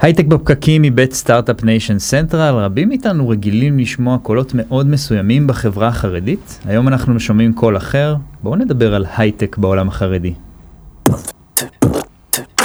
[0.00, 6.60] הייטק בפקקים מבית Start-Up Nation Central, רבים מאיתנו רגילים לשמוע קולות מאוד מסוימים בחברה החרדית.
[6.64, 10.34] היום אנחנו שומעים קול אחר, בואו נדבר על הייטק בעולם החרדי.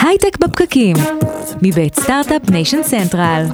[0.01, 0.95] הייטק בפקקים,
[1.61, 3.45] מבית Start-Up Nation Central.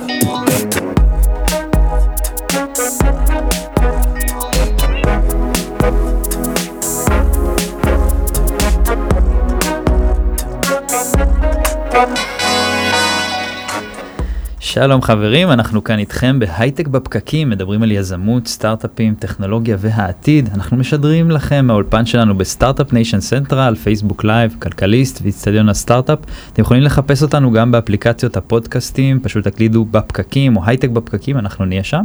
[14.79, 20.49] שלום חברים, אנחנו כאן איתכם בהייטק בפקקים, מדברים על יזמות, סטארט-אפים, טכנולוגיה והעתיד.
[20.53, 26.19] אנחנו משדרים לכם מהאולפן שלנו ב Start-Up Nation Central, פייסבוק לייב, כלכליסט ואיצטדיון הסטארט-אפ.
[26.53, 31.83] אתם יכולים לחפש אותנו גם באפליקציות הפודקאסטים, פשוט תקלידו בפקקים או הייטק בפקקים, אנחנו נהיה
[31.83, 32.03] שם.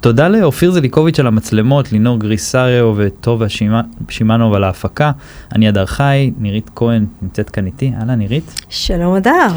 [0.00, 3.46] תודה לאופיר זליקוביץ' על המצלמות, לינור גריסריו וטובה
[4.08, 5.12] שמענוב על ההפקה.
[5.54, 8.60] אני אדר חי, נירית כהן נמצאת כאן איתי, אהלן נירית.
[8.68, 9.48] שלום אדר.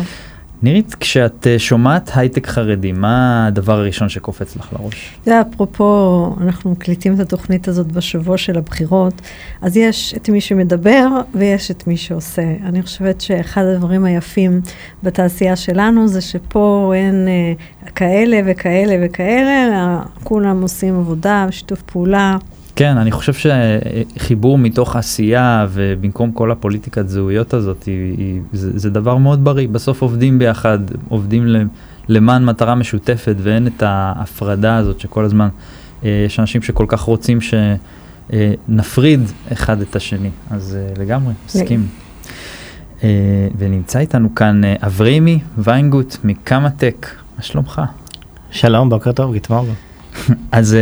[0.64, 5.18] נירית, כשאת אה, שומעת הייטק חרדי, מה הדבר הראשון שקופץ לך לראש?
[5.26, 9.14] זה אפרופו, אנחנו מקליטים את התוכנית הזאת בשבוע של הבחירות,
[9.62, 12.42] אז יש את מי שמדבר ויש את מי שעושה.
[12.64, 14.62] אני חושבת שאחד הדברים היפים
[15.04, 17.54] בתעשייה שלנו זה שפה אין אה,
[17.96, 22.38] כאלה וכאלה וכאלה, אלא כולם עושים עבודה, שיתוף פעולה.
[22.80, 28.90] כן, אני חושב שחיבור מתוך עשייה ובמקום כל הפוליטיקת זהויות הזאת, היא, היא, זה, זה
[28.90, 29.68] דבר מאוד בריא.
[29.68, 31.48] בסוף עובדים ביחד, עובדים
[32.08, 35.50] למען מטרה משותפת ואין את ההפרדה הזאת שכל הזמן,
[36.04, 39.22] אה, יש אנשים שכל כך רוצים שנפריד
[39.54, 40.30] אחד את השני.
[40.52, 41.88] אז אה, לגמרי, מסכים.
[43.04, 43.10] אה,
[43.58, 47.82] ונמצא איתנו כאן אבריימי ויינגוט מקמא-טק, מה שלומך?
[48.52, 49.66] שלום, בוקר טוב, גיטמור.
[50.52, 50.76] אז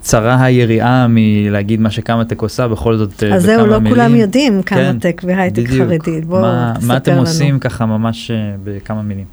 [0.00, 3.36] קצרה היריעה מלהגיד מה שקמא-טק עושה, בכל זאת בכמה מילים.
[3.36, 6.20] אז זהו, לא כולם יודעים קמא-טק כן, והייטק חרדי.
[6.20, 7.20] בואו מה, מה אתם לנו.
[7.20, 8.30] עושים ככה ממש
[8.64, 9.24] בכמה מילים?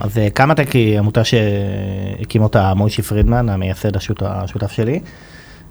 [0.00, 5.00] אז קמא-טק היא עמותה שהקים אותה מוישי פרידמן, המייסד השותף שלי.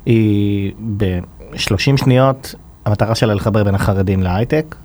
[0.05, 2.55] היא ב-30 שניות,
[2.85, 4.75] המטרה שלה לחבר בין החרדים להייטק.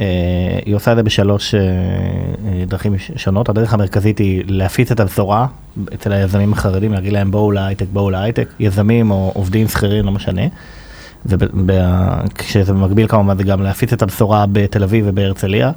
[0.00, 3.48] אה, היא עושה את זה בשלוש אה, אה, דרכים שונות.
[3.48, 5.46] הדרך המרכזית היא להפיץ את הבשורה
[5.94, 10.42] אצל היזמים החרדים, להגיד להם בואו להייטק, בואו להייטק, יזמים או עובדים שכירים, לא משנה.
[11.26, 15.72] וכשזה במקביל כמובן זה גם להפיץ את הבשורה בתל אביב ובהרצליה,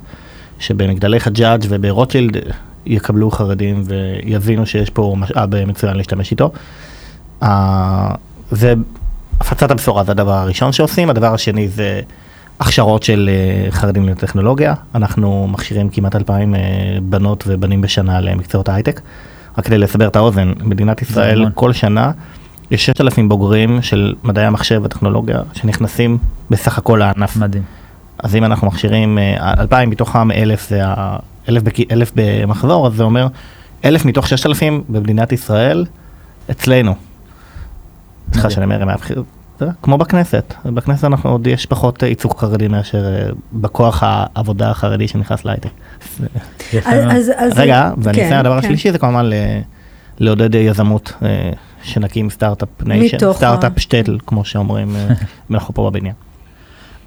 [0.59, 2.37] שבמגדלי חג'אג' וברוטשילד
[2.85, 6.51] יקבלו חרדים ויבינו שיש פה משאב מצוין להשתמש איתו.
[8.51, 8.73] זה
[9.39, 12.01] הפצת הבשורה זה הדבר הראשון שעושים, הדבר השני זה
[12.59, 16.59] הכשרות של אה, חרדים לטכנולוגיה, אנחנו מכשירים כמעט 2,000 אה,
[17.03, 19.01] בנות ובנים בשנה למקצועות ההייטק.
[19.57, 21.51] רק כדי לסבר את האוזן, מדינת ישראל נכון.
[21.55, 22.11] כל שנה
[22.71, 26.17] יש 6,000 בוגרים של מדעי המחשב והטכנולוגיה שנכנסים
[26.49, 27.37] בסך הכל לענף.
[27.37, 27.63] מדהים.
[28.19, 30.81] אז אם אנחנו מכשירים 2,000 אה, מתוכם 1,000 זה
[31.49, 33.27] 1,000 במחזור, אז זה אומר
[33.85, 35.85] 1,000 מתוך 6,000 במדינת ישראל
[36.51, 36.95] אצלנו.
[38.33, 38.83] סליחה שאני אומר,
[39.81, 45.45] כמו בכנסת, בכנסת אנחנו עוד יש פחות ייצוג חרדי מאשר אה, בכוח העבודה החרדי שנכנס
[45.45, 45.69] להייטק.
[47.55, 48.65] רגע, ואני אסיים, כן, הדבר כן.
[48.65, 49.29] השלישי זה כמובן
[50.19, 51.51] לעודד יזמות, אה,
[51.83, 55.07] שנקים Start-Up Nation, סטארט-אפ שטעטל, כמו שאומרים, אה,
[55.51, 56.13] אנחנו פה בבניין.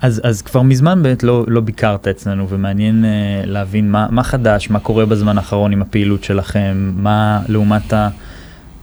[0.01, 4.71] אז, אז כבר מזמן באמת לא, לא ביקרת אצלנו ומעניין אה, להבין מה, מה חדש,
[4.71, 8.09] מה קורה בזמן האחרון עם הפעילות שלכם, מה לעומת ה...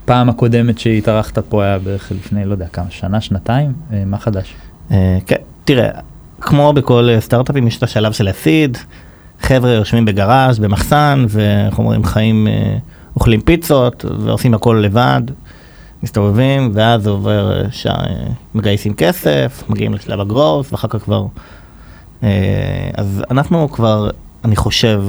[0.06, 3.72] הפעם הקודמת שהתארחת פה היה בערך לפני, לא יודע, כמה, שנה, שנתיים?
[3.92, 4.54] אה, מה חדש?
[4.90, 5.88] אה, כן, תראה,
[6.40, 8.78] כמו בכל אה, סטארט-אפים יש את השלב של ה seed,
[9.40, 12.48] חבר'ה יושבים בגראז', במחסן, ואיך אומרים, חיים,
[13.16, 15.22] אוכלים פיצות, ועושים הכל לבד,
[16.02, 17.62] מסתובבים, ואז עובר,
[18.54, 21.26] מגייסים כסף, מגיעים לשלב הגרוס, ואחר כך כבר...
[22.96, 24.10] אז אנחנו כבר,
[24.44, 25.02] אני חושב,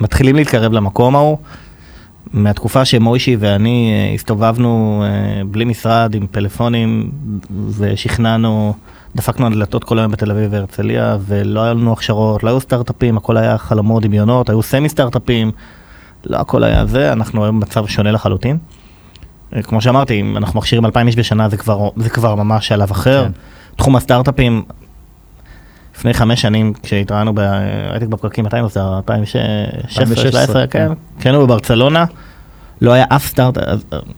[0.00, 1.38] מתחילים להתקרב למקום ההוא.
[2.32, 7.10] מהתקופה שמוישי ואני אה, הסתובבנו אה, בלי משרד עם פלאפונים
[7.78, 8.74] ושכנענו,
[9.16, 13.16] דפקנו על דלתות כל היום בתל אביב והרצליה ולא היה לנו הכשרות, לא היו סטארט-אפים,
[13.16, 15.50] הכל היה חלומות, דמיונות, היו סמי סטארט-אפים,
[16.26, 18.58] לא הכל היה זה, אנחנו היום במצב שונה לחלוטין.
[19.56, 22.90] אה, כמו שאמרתי, אם אנחנו מכשירים 2,000 איש בשנה זה כבר, זה כבר ממש שלב
[22.90, 23.24] אחר.
[23.24, 23.32] כן.
[23.76, 24.62] תחום הסטארט-אפים,
[25.96, 28.80] לפני חמש שנים כשהתראינו בהייטק בפקקים, מתי זה?
[28.80, 32.04] 2016, כן, כשהיינו בברצלונה,
[32.80, 33.58] לא היה אף סטארט,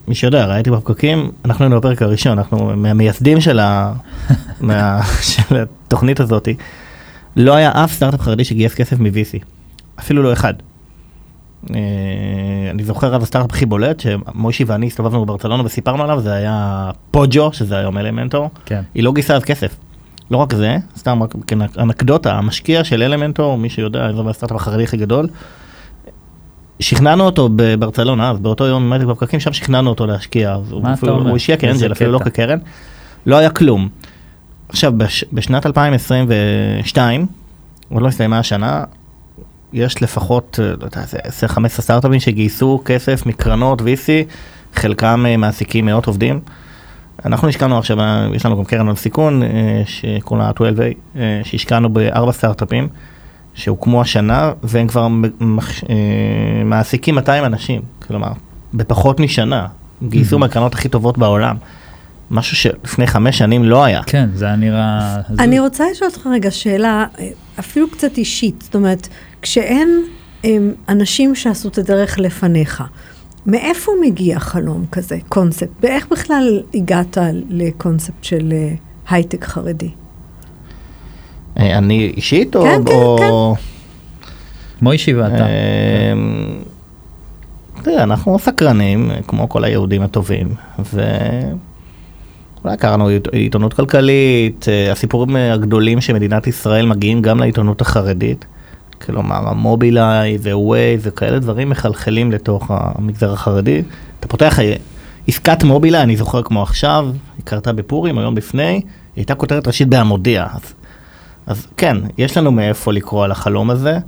[0.09, 3.61] מי שיודע, ראיתי בפקקים, אנחנו היינו בפרק הראשון, אנחנו מהמייסדים של
[5.87, 6.49] התוכנית הזאת,
[7.37, 9.45] לא היה אף סטארט-אפ חרדי שגייס כסף מ-VC,
[9.99, 10.55] אפילו לא אחד.
[11.75, 11.81] אה,
[12.71, 17.53] אני זוכר אז הסטארט-אפ הכי בולט, שמוישי ואני הסתובבנו בברצלונה וסיפרנו עליו, זה היה פוג'ו,
[17.53, 18.83] שזה היום אלמנטור, כן.
[18.95, 19.77] היא לא גייסה אז כסף.
[20.31, 21.35] לא רק זה, סתם רק
[21.79, 25.29] אנקדוטה, המשקיע של אלמנטור, מי שיודע, זה הסטארט-אפ החרדי הכי גדול,
[26.81, 30.55] שכנענו אותו בברצלונה, אז באותו יום הייתי בפקקים, שם שכנענו אותו להשקיע.
[30.55, 31.29] אז הוא אפילו-?
[31.29, 32.19] הוא השקיע כאנג'ל, אפילו לא.
[32.19, 32.59] כקרן.
[33.27, 33.89] לא היה כלום.
[34.69, 37.27] עכשיו, בש, בשנת 2022,
[37.89, 38.85] עוד לא הסתיימה השנה,
[39.73, 44.09] יש לפחות, אה, לא יודע, איזה 10-15 סטארט-אפים שגייסו כסף מקרנות VC,
[44.75, 46.41] חלקם אה, מעסיקים מאות עובדים.
[47.27, 47.99] אנחנו השקענו עכשיו,
[48.35, 49.49] יש לנו גם קרן הון סיכון, אה,
[49.87, 50.83] שקוראים לה 12A,
[51.17, 52.89] אה, שהשקענו בארבע סטארט-אפים
[53.55, 55.09] שהוקמו השנה, והם כבר
[55.41, 55.95] מח- אה,
[56.65, 58.33] מעסיקים 200 אנשים, כלומר,
[58.75, 59.67] בפחות משנה,
[60.03, 60.39] גייסו.
[60.39, 61.57] מהקרנות הכי טובות בעולם.
[62.31, 64.03] משהו שלפני חמש שנים לא היה.
[64.07, 65.17] כן, זה היה נראה...
[65.39, 67.07] אני רוצה לשאול אותך רגע שאלה,
[67.59, 69.09] אפילו קצת אישית, זאת אומרת,
[69.43, 69.89] כשאין
[70.89, 72.83] אנשים שעשו את הדרך לפניך,
[73.49, 75.69] מאיפה מגיע חלום כזה, קונספט?
[75.83, 77.19] ואיך בכלל הגעת
[77.49, 78.75] לקונספט של אה,
[79.11, 79.91] הייטק חרדי?
[81.59, 82.63] אה, אני אישית או...
[82.63, 83.55] כן, כן, או...
[84.83, 85.47] מוישי ואתה.
[85.47, 86.59] אמ,
[87.83, 90.49] תראה, אנחנו סקרנים, כמו כל היהודים הטובים,
[90.79, 91.57] ואולי
[92.79, 98.45] קראנו עית- עיתונות כלכלית, אה, הסיפורים אה, הגדולים של מדינת ישראל מגיעים גם לעיתונות החרדית.
[99.07, 103.83] כלומר, המובילאיי ווייז וכאלה דברים מחלחלים לתוך המגזר החרדי.
[104.21, 104.59] אתה פותח
[105.29, 108.83] עסקת מובילאיי, אני זוכר כמו עכשיו, היא קרתה בפורים, היום לפני, היא
[109.17, 110.47] הייתה כותרת ראשית בהמודיע.
[110.55, 110.75] אז,
[111.47, 113.99] אז כן, יש לנו מאיפה לקרוא על החלום הזה.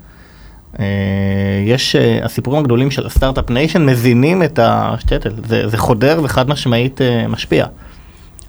[0.78, 0.84] אה,
[1.66, 6.48] יש, אה, הסיפורים הגדולים של ה Start-Up Nation מזינים את השטעטל, זה, זה חודר וחד
[6.48, 7.66] משמעית אה, משפיע.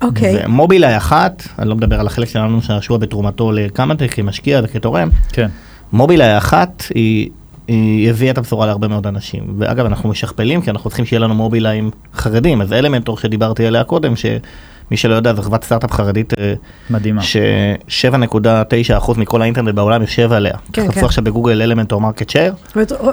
[0.02, 5.48] אוקיי, ומובילאיי אחת, אני לא מדבר על החלק שלנו שעשוע בתרומתו לקמאטק כמשקיע וכתורם, כן.
[5.94, 7.30] מובילאי אחת היא,
[7.68, 9.44] היא הביאה את הבשורה להרבה מאוד אנשים.
[9.58, 12.62] ואגב, אנחנו משכפלים כי אנחנו צריכים שיהיה לנו מובילאים חרדים.
[12.62, 16.54] אז אלמנטור שדיברתי עליה קודם, שמי שלא יודע, זו חברת סטארט-אפ חרדית אה,
[16.90, 17.22] מדהימה.
[17.22, 20.54] ש-7.9% מכל האינטרנט בעולם יושב עליה.
[20.74, 21.06] כן, כן.
[21.06, 22.54] עכשיו בגוגל אלמנטור market share.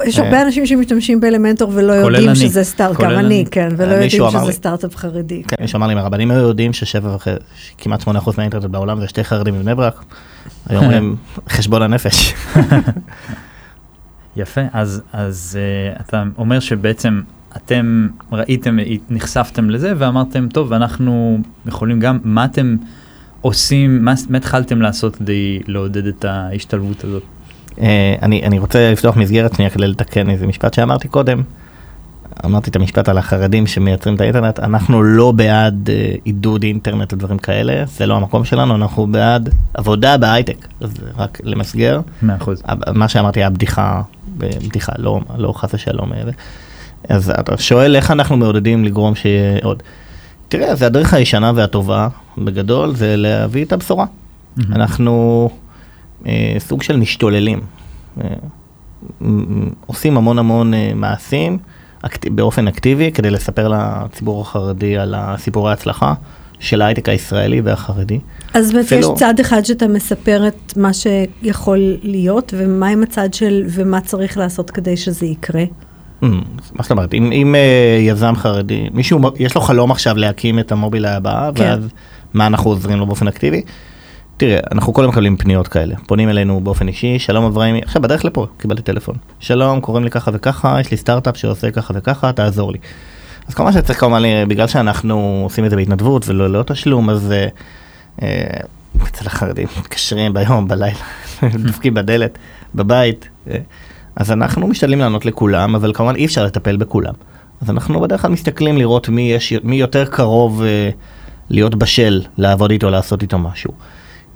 [0.05, 0.43] יש הרבה אה.
[0.43, 2.35] אנשים שמשתמשים באלמנטור ולא יודעים.
[2.35, 3.45] שזה סטארט, כולל גם אני.
[3.51, 4.53] כן, ולא אה, יודעים שזה.
[4.53, 5.43] סטארט-אפ חרדי.
[5.49, 7.37] כן, מישהו אמר לי, הרבנים היו יודעים ששבע וחצי,
[7.79, 10.05] כמעט 8% מהאינטרנט בעולם זה שני חרדים מבני ברק.
[10.69, 11.17] היום הם
[11.57, 12.35] חשבון הנפש.
[14.37, 15.59] יפה, אז, אז
[15.97, 17.21] uh, אתה אומר שבעצם
[17.57, 18.79] אתם ראיתם,
[19.11, 22.77] נחשפתם לזה ואמרתם, טוב, אנחנו יכולים גם, מה אתם
[23.41, 27.23] עושים, מה, מה התחלתם לעשות כדי לעודד את ההשתלבות הזאת?
[27.81, 31.43] אה, אני, אני רוצה לפתוח מסגרת שנייה כדי לתקן איזה משפט שאמרתי קודם.
[32.45, 37.39] אמרתי את המשפט על החרדים שמייצרים את האינטרנט, אנחנו לא בעד אה, עידוד אינטרנט ודברים
[37.39, 42.01] כאלה, זה לא המקום שלנו, אנחנו בעד עבודה בהייטק, אז רק למסגר.
[42.23, 42.63] מאה אחוז.
[42.95, 44.03] מה שאמרתי היה בדיחה,
[44.39, 46.13] בדיחה, לא, לא חס ושלום.
[46.13, 46.23] אה,
[47.09, 49.83] אז אתה שואל איך אנחנו מעודדים לגרום שיהיה עוד.
[50.49, 52.09] תראה, זה הדרך הישנה והטובה,
[52.39, 54.07] בגדול, זה להביא את הבשורה.
[54.57, 54.73] מהמם.
[54.73, 55.49] אנחנו
[56.27, 57.61] אה, סוג של משתוללים.
[58.21, 58.27] אה,
[59.87, 61.59] עושים המון המון אה, מעשים
[62.03, 66.15] אקט, באופן אקטיבי כדי לספר לציבור החרדי על הסיפורי ההצלחה
[66.61, 68.19] של ההייטק הישראלי והחרדי.
[68.55, 73.65] אז באמת יש צד אחד שאתה מספר את מה שיכול להיות, ומה עם הצד של
[73.69, 75.65] ומה צריך לעשות כדי שזה יקרה?
[76.23, 76.27] Mm,
[76.73, 80.73] מה זאת אומרת, אם, אם אה, יזם חרדי, מישהו, יש לו חלום עכשיו להקים את
[80.73, 81.65] המובילאיי הבאה, כן.
[81.65, 81.89] ואז
[82.35, 83.63] מה אנחנו עוזרים לו באופן אקטיבי?
[84.39, 88.47] תראה, אנחנו קודם מקבלים פניות כאלה, פונים אלינו באופן אישי, שלום אברהים, עכשיו בדרך לפה
[88.59, 92.79] קיבלתי טלפון, שלום, קוראים לי ככה וככה, יש לי סטארט-אפ שעושה ככה וככה, תעזור לי.
[93.49, 97.33] אז כל מה שצריך כמובן, בגלל שאנחנו עושים את זה בהתנדבות ולא ללא תשלום, אז
[97.33, 97.47] אה,
[98.23, 98.61] אה,
[99.03, 100.99] אצל החרדים מתקשרים ביום, בלילה,
[101.67, 102.39] דופקים בדלת,
[102.75, 103.57] בבית, אה,
[104.17, 107.15] אז אנחנו משתדלים לענות לכולם, אבל כמובן אי אפשר לטפל בכולם.
[107.63, 110.91] אז אנחנו בדרך כלל מסתכלים לראות מי, יש, מי יותר קרוב אה,
[111.51, 113.73] להיות בשל לעבוד איתו, לעשות איתו משהו.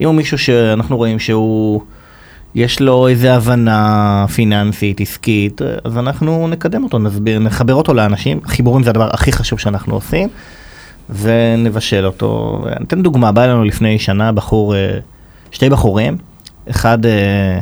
[0.03, 1.81] אם הוא מישהו שאנחנו רואים שהוא,
[2.55, 8.41] יש לו איזה הבנה פיננסית, עסקית, אז אנחנו נקדם אותו, נסביר, נחבר אותו לאנשים.
[8.45, 10.29] חיבורים זה הדבר הכי חשוב שאנחנו עושים,
[11.11, 12.61] ונבשל אותו.
[12.77, 14.99] אני אתן דוגמה, בא אלינו לפני שנה בחור, אה,
[15.51, 16.17] שתי בחורים,
[16.71, 17.59] אחד אה,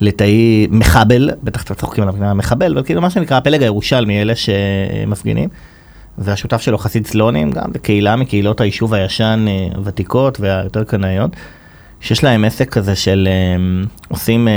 [0.00, 5.48] ליטאי מחבל, בטח אתם צוחקים עליו, מחבל, אבל כאילו מה שנקרא הפלג הירושלמי, אלה שמפגינים.
[6.18, 11.30] והשותף שלו חסיד סלונים, גם בקהילה מקהילות היישוב הישן אה, הוותיקות והיותר קנאיות,
[12.00, 14.48] שיש להם עסק כזה של אה, עושים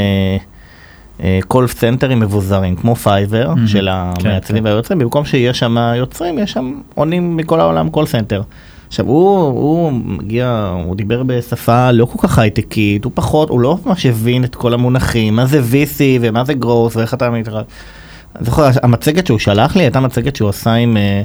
[1.48, 3.67] call center ים מבוזרים, כמו Fiverr Mhm.
[3.67, 4.65] של כן, המעצבים כן.
[4.69, 8.41] והיוצרים, במקום שיש שם יוצרים, יש שם עונים מכל העולם call center.
[8.88, 13.77] עכשיו הוא, הוא מגיע, הוא דיבר בשפה לא כל כך הייטקית, הוא פחות, הוא לא
[13.85, 17.62] ממש הבין את כל המונחים, מה זה VC ומה זה growth ואיך אתה מתראה.
[18.35, 21.21] אני זוכר, המצגת שהוא שלח לי הייתה מצגת שהוא עשה עם אה,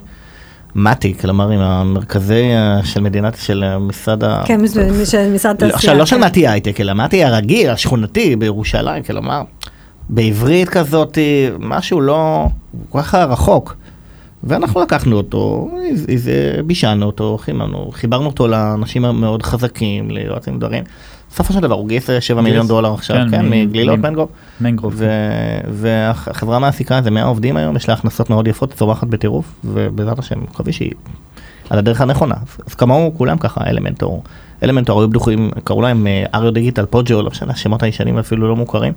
[0.74, 4.42] מתי, כלומר עם המרכזי אה, של מדינת, של אה, משרד ה...
[4.46, 4.76] כן, מש-
[5.34, 5.74] משרד לא, תעשייה.
[5.74, 6.24] עכשיו לא של כן.
[6.24, 9.42] מתי הייטק, אלא מתי הרגיל, השכונתי בירושלים, כלומר,
[10.08, 11.18] בעברית כזאת,
[11.58, 12.46] משהו לא
[12.88, 13.76] כל כך רחוק.
[14.44, 15.70] ואנחנו לקחנו אותו,
[16.08, 16.32] איזה
[16.66, 20.84] בישלנו אותו, חיממנו, חיברנו אותו לאנשים המאוד חזקים, ליועצים דברים.
[21.30, 24.28] בסופו של דבר הוא גייס 7 מיליון דולר עכשיו, כן, כן מגלילות מנגרוב.
[24.60, 25.00] מנגרוב.
[25.72, 30.42] והחברה מעסיקה איזה 100 עובדים היום, יש לה הכנסות מאוד יפות, צורחת בטירוף, ובעזרת השם,
[30.42, 30.92] מקווה שהיא
[31.70, 32.34] על הדרך הנכונה.
[32.66, 34.22] אז כמוהו כולם ככה, אלמנטור.
[34.62, 38.92] אלמנטור היו בדוחים, קראו להם אריו דיגיטל פוג'ו, לא משנה, השמות הישנים אפילו לא מוכרים.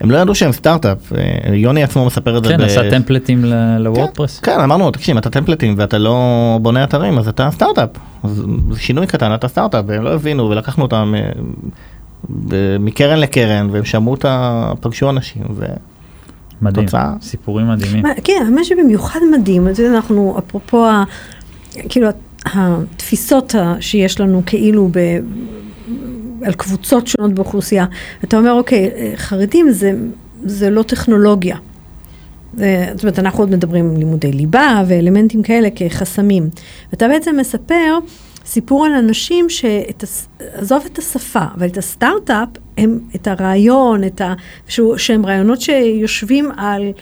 [0.00, 2.50] הם לא ידעו שהם סטארט-אפ, אה, יוני עצמו מספר את זה.
[2.50, 3.44] כן, עשה טמפלטים
[3.78, 4.40] לוורדפרס.
[4.40, 7.88] כן, כן, אמרנו, תקשיב, אתה טמפלטים ואתה לא בונה אתרים, אז אתה סטארט-אפ.
[8.24, 14.10] זה שינוי קטן, אתה סטארט-אפ, והם לא הבינו, ולקחנו אותם אה, מקרן לקרן, והם שמעו
[14.10, 15.64] אותה, פגשו אנשים, ו...
[16.62, 16.86] מדהים,
[17.22, 18.04] סיפורים מדהימים.
[18.24, 20.86] כן, מה שבמיוחד מדהים, אנחנו, אפרופו,
[21.88, 22.08] כאילו,
[22.54, 24.90] התפיסות שיש לנו כאילו
[26.46, 27.86] על קבוצות שונות באוכלוסייה.
[28.24, 29.92] אתה אומר, אוקיי, חרדים זה,
[30.44, 31.56] זה לא טכנולוגיה.
[32.54, 36.48] זאת אומרת, אנחנו עוד מדברים על לימודי ליבה ואלמנטים כאלה כחסמים.
[36.92, 37.98] ואתה בעצם מספר
[38.46, 42.48] סיפור על אנשים שעזוב את השפה, אבל את הסטארט-אפ,
[42.78, 44.34] הם, את הרעיון, את ה,
[44.68, 46.92] שהוא, שהם רעיונות שיושבים על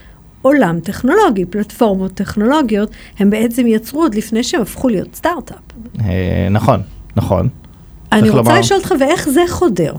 [0.42, 5.58] עולם טכנולוגי, פלטפורמות טכנולוגיות, הם בעצם יצרו עוד לפני שהם הפכו להיות סטארט-אפ.
[6.00, 6.80] אה, נכון,
[7.16, 7.48] נכון.
[8.18, 8.60] אני רוצה לומר...
[8.60, 9.94] לשאול אותך, ואיך זה חודר?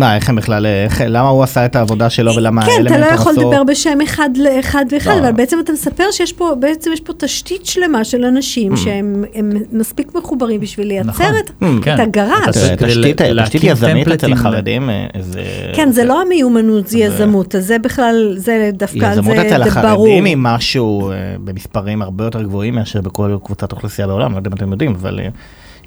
[0.00, 3.10] מה, איך הם בכלל, איך, למה הוא עשה את העבודה שלו ולמה האלמנט כן, אתה
[3.10, 5.18] לא יכול לדבר בשם אחד לאחד ואחד, לא.
[5.18, 8.76] אבל בעצם אתה מספר שיש פה, בעצם יש פה תשתית שלמה של אנשים mm.
[8.76, 9.24] שהם
[9.72, 11.26] מספיק מחוברים בשביל לייצר נכון.
[11.44, 12.00] את, mm, את כן.
[12.00, 12.70] הגראז'.
[12.78, 15.42] תשתית יזמית אצל החרדים, אה, זה...
[15.74, 19.34] כן, זה לא המיומנות, זה יזמות, זה בכלל, זה דווקא, זה ברור.
[19.34, 24.32] יזמות אצל החרדים היא משהו אה, במספרים הרבה יותר גבוהים מאשר בכל קבוצת אוכלוסייה בעולם,
[24.32, 25.20] לא יודע אם אתם יודעים, אבל...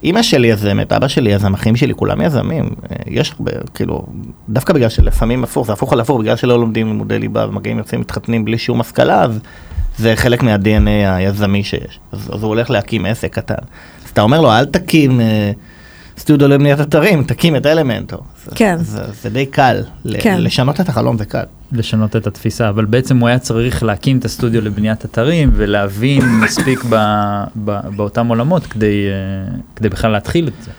[0.03, 2.63] אימא שלי יזמת, אבא שלי יזם, אחים שלי, כולם יזמים.
[2.63, 4.05] אה, יש הרבה, כאילו,
[4.49, 8.01] דווקא בגלל שלפעמים הפוך, זה הפוך על הפוך, בגלל שלא לומדים לימודי ליבה ומגיעים יוצאים
[8.01, 9.39] מתחתנים בלי שום השכלה, אז
[9.97, 11.99] זה חלק מה-DNA היזמי שיש.
[12.11, 13.63] אז, אז הוא הולך להקים עסק קטן.
[14.05, 15.21] אז אתה אומר לו, אל תקים...
[15.21, 15.51] אה,
[16.23, 18.23] סטודיו לבניית אתרים, תקים את אלמנטור.
[18.55, 18.77] כן.
[18.77, 19.83] זה, זה, זה די קל,
[20.19, 20.41] כן.
[20.41, 21.43] לשנות את החלום זה קל.
[21.71, 26.83] לשנות את התפיסה, אבל בעצם הוא היה צריך להקים את הסטודיו לבניית אתרים ולהבין מספיק
[26.89, 26.95] ב,
[27.65, 30.71] ב, באותם עולמות כדי, אה, כדי בכלל להתחיל את זה.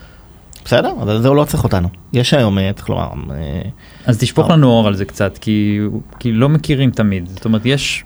[0.64, 1.88] בסדר, אבל זה הוא לא צריך אותנו.
[2.12, 3.08] יש היום, אה, צריך לומר...
[3.30, 3.62] אה,
[4.06, 5.80] אז תשפוך לנו אור על זה קצת, כי,
[6.18, 7.28] כי לא מכירים תמיד.
[7.28, 8.04] זאת אומרת, יש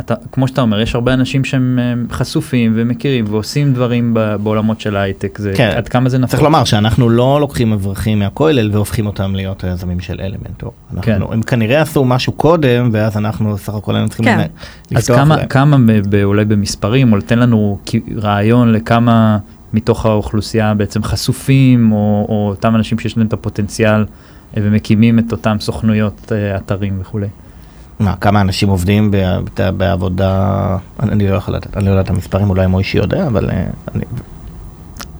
[0.00, 1.78] אתה, כמו שאתה אומר, יש הרבה אנשים שהם
[2.10, 5.72] חשופים ומכירים ועושים דברים בעולמות של ההייטק, זה, כן.
[5.76, 6.30] עד כמה זה נכון.
[6.30, 10.72] צריך לומר שאנחנו לא לוקחים אברכים מהכולל והופכים אותם להיות היזמים של אלמנטור.
[10.90, 11.22] אנחנו, כן.
[11.32, 14.46] הם כנראה עשו משהו קודם, ואז אנחנו סך הכל היינו צריכים כן.
[14.90, 15.46] לפתוח אז כמה, להם.
[15.46, 15.76] כמה
[16.24, 17.78] אולי במספרים, או תן לנו
[18.16, 19.38] רעיון לכמה
[19.72, 24.04] מתוך האוכלוסייה בעצם חשופים, או, או אותם אנשים שיש להם את הפוטנציאל
[24.56, 27.26] ומקימים את אותם סוכנויות אה, אתרים וכולי.
[28.00, 29.10] מה, כמה אנשים עובדים
[29.76, 33.64] בעבודה, אני לא יכול לדעת, אני לא יודע את המספרים, אולי מוישי יודע, אבל אה,
[33.94, 34.04] אני...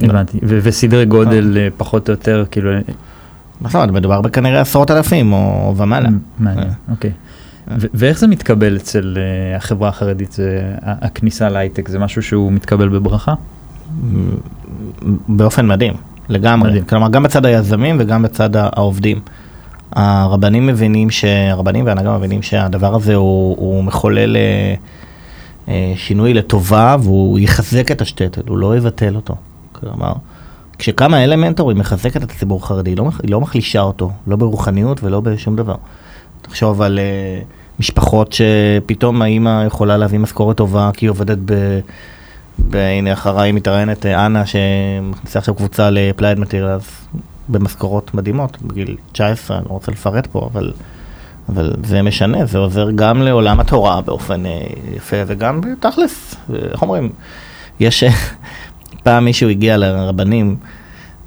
[0.00, 1.62] הבנתי, וסדרי גודל אה.
[1.62, 2.70] אה, פחות או יותר, כאילו...
[3.74, 6.08] אומרת, מדובר בכנראה עשרות אלפים או ומעלה.
[6.38, 7.10] מעניין, אוקיי.
[7.68, 9.16] ואיך זה מתקבל אצל
[9.56, 10.36] החברה החרדית,
[10.82, 13.34] הכניסה להייטק, זה משהו שהוא מתקבל בברכה?
[15.28, 15.94] באופן מדהים,
[16.28, 16.82] לגמרי.
[16.88, 19.20] כלומר, גם בצד היזמים וגם בצד העובדים.
[19.92, 21.08] הרבנים מבינים,
[21.50, 24.74] הרבנים והנהגה מבינים שהדבר הזה הוא, הוא מחולל אה,
[25.68, 29.34] אה, שינוי לטובה והוא יחזק את השטטל, הוא לא יבטל אותו.
[29.72, 30.12] כלומר,
[30.78, 35.04] כשקמה אלמנטור היא מחזקת את הציבור החרדי, היא לא, היא לא מחלישה אותו, לא ברוחניות
[35.04, 35.74] ולא בשום דבר.
[36.42, 41.80] תחשוב על uh, משפחות שפתאום האימא יכולה להביא משכורת טובה כי היא עובדת ב...
[42.70, 47.06] והנה אחריי מתראיינת אנה שמכניסה עכשיו קבוצה לפלייד מטריאלס,
[47.50, 50.72] במשכורות מדהימות, בגיל 19, אני לא רוצה לפרט פה, אבל,
[51.48, 54.66] אבל זה משנה, זה עוזר גם לעולם התורה באופן אה,
[54.96, 56.34] יפה, וגם תכלס,
[56.72, 57.12] איך אומרים,
[57.80, 58.04] יש,
[59.04, 60.56] פעם מישהו הגיע לרבנים,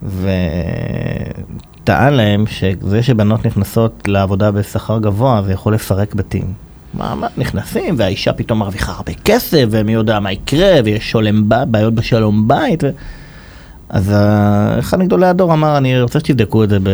[0.04, 6.54] וטען להם שזה שבנות נכנסות לעבודה בשכר גבוה, זה יכול לפרק בתים.
[6.94, 11.94] מה, מה, נכנסים, והאישה פתאום מרוויחה הרבה כסף, ומי יודע מה יקרה, ויש שולם, בעיות
[11.94, 12.84] בשלום בית.
[12.84, 12.90] ו...
[13.90, 16.90] אז אה, אחד מגדולי הדור אמר, אני רוצה שתבדקו את זה, ב...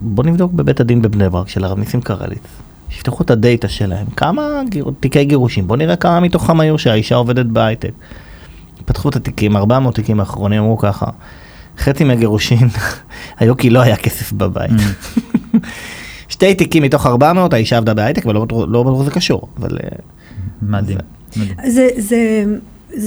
[0.00, 2.42] בוא נבדוק בבית הדין בבני ברק של הרב ניסים קרליץ.
[2.88, 4.90] שיפתחו את הדאטה שלהם, כמה גיר...
[5.00, 7.92] תיקי גירושים, בוא נראה כמה מתוכם היו שהאישה עובדת בהייטק.
[8.84, 11.06] פתחו את התיקים, 400 תיקים האחרונים אמרו ככה,
[11.78, 12.68] חצי מהגירושין
[13.38, 14.70] היו כי לא היה כסף בבית.
[14.70, 15.58] Mm.
[16.28, 19.78] שתי תיקים מתוך 400, האישה עבדה בהייטק, ולא בטוח לא זה קשור, אבל...
[20.62, 20.98] מדהים.
[21.32, 22.44] זה, זה, זה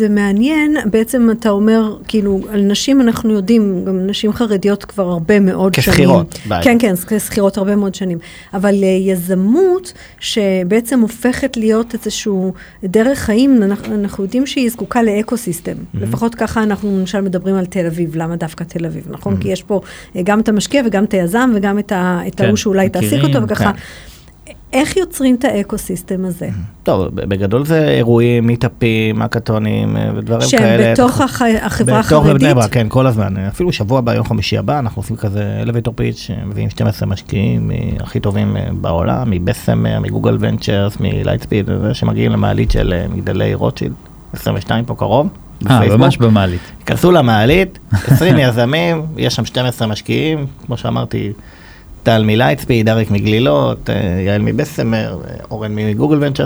[0.10, 5.74] מעניין, בעצם אתה אומר, כאילו, על נשים אנחנו יודעים, גם נשים חרדיות כבר הרבה מאוד
[5.74, 5.84] שנים.
[5.90, 6.40] כשכירות.
[6.64, 8.18] כן, כן, כשכירות הרבה מאוד שנים.
[8.54, 12.54] אבל אה, יזמות, שבעצם הופכת להיות איזשהו
[12.84, 15.72] דרך חיים, אנחנו, אנחנו יודעים שהיא זקוקה ל ecosystem.
[15.72, 15.98] Mm-hmm.
[16.02, 19.34] לפחות ככה אנחנו למשל מדברים על תל אביב, למה דווקא תל אביב, נכון?
[19.34, 19.42] Mm-hmm.
[19.42, 19.82] כי יש פה
[20.16, 23.24] אה, גם את המשקיע וגם את היזם וגם את ה- את כן, ההוא שאולי תעסיק
[23.24, 23.64] אותו וככה.
[23.74, 23.80] כן.
[24.74, 26.50] איך יוצרים את ה ecosystem הזה?
[26.84, 30.94] טוב, בגדול זה אירועים, מיטאפים, האקתונים אה, ודברים שהם כאלה.
[30.94, 32.34] בתוך הח- החברה בתוך החרדית?
[32.42, 33.38] בבני ברק, כן, כל הזמן.
[33.38, 37.76] אפילו שבוע הבא, יום חמישי הבא, אנחנו עושים כזה elevator pitch, מביאים 12 משקיעים אה,
[38.00, 43.94] הכי טובים אה, בעולם, מבסמר, מגוגל ונצ'רס, מלייטספיד, שמגיעים למעלית של אה, מגדלי רוטשילד,
[44.34, 45.28] 22 פה קרוב.
[45.70, 45.98] אה.
[45.98, 46.62] ממש במעלית.
[46.86, 51.32] כנסו למעלית, 20 יזמים, יש שם 12 משקיעים, כמו שאמרתי,
[52.04, 56.46] טל מלייטספיד, אריק מגלילות, אה, יעל מבסמר, אה, אורן מגוגל ונצ'ר,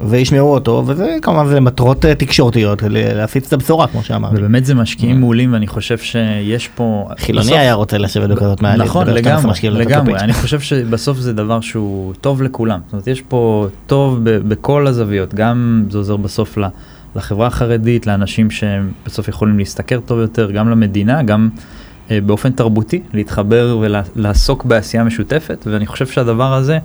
[0.00, 4.36] וישמעו אותו, וזה כמובן זה מטרות אה, תקשורתיות, להפיץ את הבשורה, כמו שאמרתי.
[4.38, 7.08] ובאמת זה משקיעים מעולים ואני חושב שיש פה...
[7.18, 8.86] חילוני בסוף- היה רוצה לשבת בכזאת מעלית.
[8.86, 10.18] נכון, לדבר 12 לגמרי, לגמרי.
[10.18, 12.80] אני חושב שבסוף זה דבר שהוא טוב לכולם.
[12.84, 15.34] זאת אומרת, יש פה טוב בכל הזוויות.
[15.34, 16.64] גם זה עוזר בסוף ל-
[17.16, 21.48] לחברה החרדית, לאנשים שהם בסוף יכולים להשתכר טוב יותר, גם למדינה, גם
[22.10, 26.78] באופן תרבותי, להתחבר ולעסוק בעשייה משותפת, ואני חושב שהדבר הזה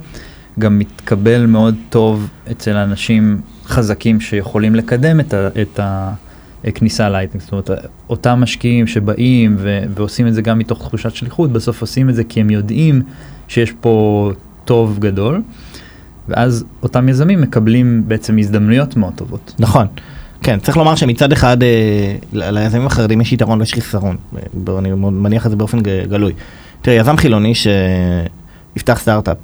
[0.60, 5.48] גם מתקבל מאוד טוב אצל אנשים חזקים שיכולים לקדם את ה...
[5.62, 6.14] את ה
[6.76, 7.70] כניסה להייטק, זאת אומרת,
[8.10, 12.24] אותם משקיעים שבאים ו- ועושים את זה גם מתוך תחושת שליחות, בסוף עושים את זה
[12.24, 13.02] כי הם יודעים
[13.48, 14.32] שיש פה
[14.66, 15.42] טוב גדול,
[16.28, 19.54] ואז אותם יזמים מקבלים בעצם הזדמנויות מאוד טובות.
[19.60, 19.88] נכון.
[20.44, 24.18] כן, צריך לומר שמצד אחד אה, ליזמים החרדים יש יתרון ויש חיסרון.
[24.78, 25.80] אני מניח את זה באופן
[26.10, 26.34] גלוי.
[26.82, 29.38] תראה, יזם חילוני שיפתח סטארט-אפ.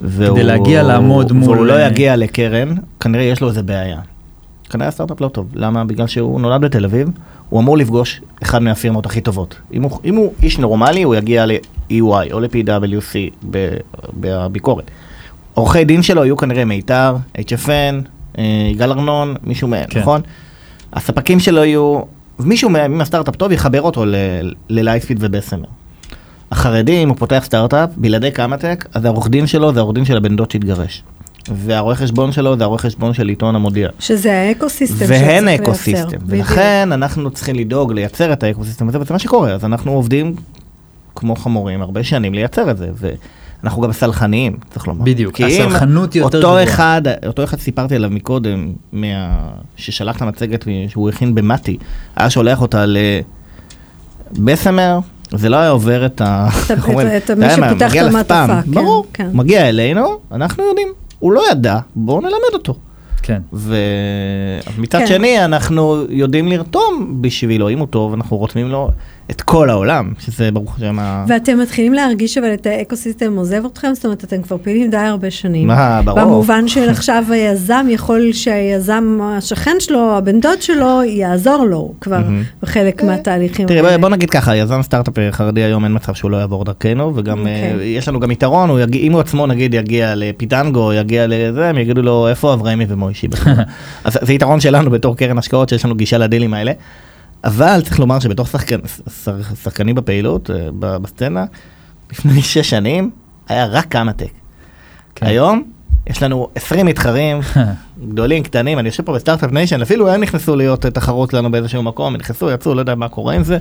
[0.00, 2.68] והוא, להגיע לעמוד מול- והוא לא יגיע לקרן,
[3.00, 3.98] כנראה יש לו איזה בעיה.
[4.70, 5.46] כנראה הסטארט-אפ לא טוב.
[5.54, 5.84] למה?
[5.84, 7.08] בגלל שהוא נולד בתל אביב,
[7.48, 9.56] הוא אמור לפגוש אחד מהפירמות הכי טובות.
[9.74, 11.92] אם הוא, אם הוא איש נורמלי, הוא יגיע ל-EY
[12.32, 13.46] או ל-PwC
[14.20, 14.90] בביקורת.
[15.54, 17.94] עורכי דין שלו יהיו כנראה מיתר, HFN,
[18.72, 20.00] יגאל ארנון, מישהו מהם, כן.
[20.00, 20.20] נכון?
[20.92, 22.00] הספקים שלו יהיו,
[22.38, 24.14] מישהו מהם, אם הסטארט-אפ טוב, יחבר אותו ל-
[24.68, 25.66] ל Lightspeed ו Bessemer.
[26.50, 30.16] החרדי, אם הוא פותח סטארט-אפ, בלעדי קמא-טק, אז העורך דין שלו זה העורך דין של
[30.16, 31.02] הבן דוד שהתגרש.
[31.54, 33.88] והרואה חשבון שלו זה הרואה חשבון של עיתון המודיע.
[33.98, 35.62] שזה ה ecosystem והן שצריך לייצר.
[35.64, 36.08] ecosystem.
[36.08, 36.22] בדיוק.
[36.26, 39.52] ולכן אנחנו צריכים לדאוג לייצר את ה ecosystem הזה, וזה מה שקורה.
[39.52, 40.34] אז אנחנו עובדים
[41.14, 43.10] כמו חמורים הרבה שנים לייצר את זה.
[43.66, 45.04] ואנחנו גם סלחניים, צריך לומר.
[45.04, 46.64] בדיוק, כי אם הסלחנות יותר אותו גבוהה.
[46.64, 49.06] אחד, אותו אחד סיפרתי עליו מקודם, מה...
[49.76, 51.76] ששלח את המצגת שהוא הכין במתי,
[52.16, 52.84] היה שולח אותה
[54.38, 54.98] לבסמר,
[55.32, 56.48] זה לא היה עובר את ה...
[56.66, 57.06] את- איך אומרים?
[57.08, 57.46] את- את אתה מי
[57.86, 59.28] מגיע את המעטפה, כן, ברור, כן.
[59.32, 60.88] מגיע אלינו, אנחנו יודעים.
[61.18, 62.74] הוא לא ידע, בואו נלמד אותו.
[63.22, 63.40] כן.
[63.52, 65.06] ומצד כן.
[65.06, 68.90] שני אנחנו יודעים לרתום בשבילו, אם הוא טוב, אנחנו רותמים לו
[69.30, 71.24] את כל העולם, שזה ברוך השם ה...
[71.28, 73.88] ואתם מתחילים להרגיש אבל את ה ecosystem עוזב אתכם?
[73.94, 75.66] זאת אומרת, אתם כבר פעילים די הרבה שנים.
[75.66, 76.20] מה, ברור.
[76.20, 82.20] במובן של עכשיו היזם יכול שהיזם, השכן שלו, הבן דוד שלו, יעזור לו כבר.
[82.62, 86.64] בחלק מהתהליכים תראי, בוא- נגיד ככה, יזם סטארט-אפ חרדי היום אין מצב שהוא לא יעבור
[86.64, 87.72] דרכנו, וגם אוקיי.
[87.78, 91.68] אה, יש לנו גם יתרון, הוא יגיע- אם הוא עצמו נגיד יגיע לפיטנגו, יגיע לזה,
[91.68, 93.52] הם יגידו לו איפה אברהמי ומוישי בכלל.
[94.04, 96.72] אז זה יתרון שלנו בתור קרן השקעות, שיש לנו גישה לדילים האלה.
[97.44, 98.18] אבל צריך לומר
[99.08, 101.44] שח- שחקנים בפעילות, אה, בסצנה,
[102.12, 103.10] לפני שש שנים,
[103.48, 104.30] היה רק קמא-טק.
[105.14, 105.26] כן.
[105.26, 105.62] היום
[106.06, 107.40] יש לנו 20 מתחרים,
[108.10, 111.50] גדולים, קטנים, אני יושב פה ב Start-Up Nation, אפילו הם נכנסו להיות אה, תחרות לנו
[111.50, 113.58] באיזשהו מקום, נכנסו, יצאו, לא יודע מה קורה עם זה.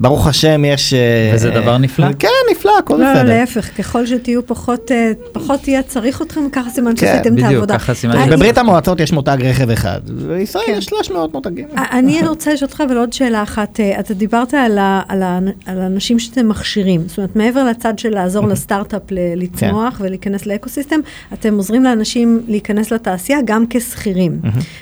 [0.00, 0.94] ברוך השם יש...
[0.94, 2.06] אה, וזה דבר נפלא.
[2.18, 3.24] כן, נפלא, הכל לא, לא, בסדר.
[3.28, 7.52] להפך, ככל שתהיו פחות, אה, פחות יהיה צריך אתכם, ככה סימן כן, שעשיתם את בדיוק,
[7.52, 7.78] העבודה.
[7.78, 8.36] ככה סימן אה, שעשיתם.
[8.36, 10.72] בברית המועצות יש מותג רכב אחד, בישראל כן.
[10.78, 11.68] יש 300 מותגים.
[11.92, 13.80] אני רוצה לשאול אותך, אבל עוד שאלה אחת.
[13.80, 17.02] אה, אתה דיברת על, ה, על, ה, על האנשים שאתם מכשירים.
[17.06, 21.00] זאת אומרת, מעבר לצד של לעזור לסטארט-אפ ל- לצמוח ולהיכנס לאקוסיסטם,
[21.32, 24.40] אתם עוזרים לאנשים להיכנס לתעשייה גם כשכירים.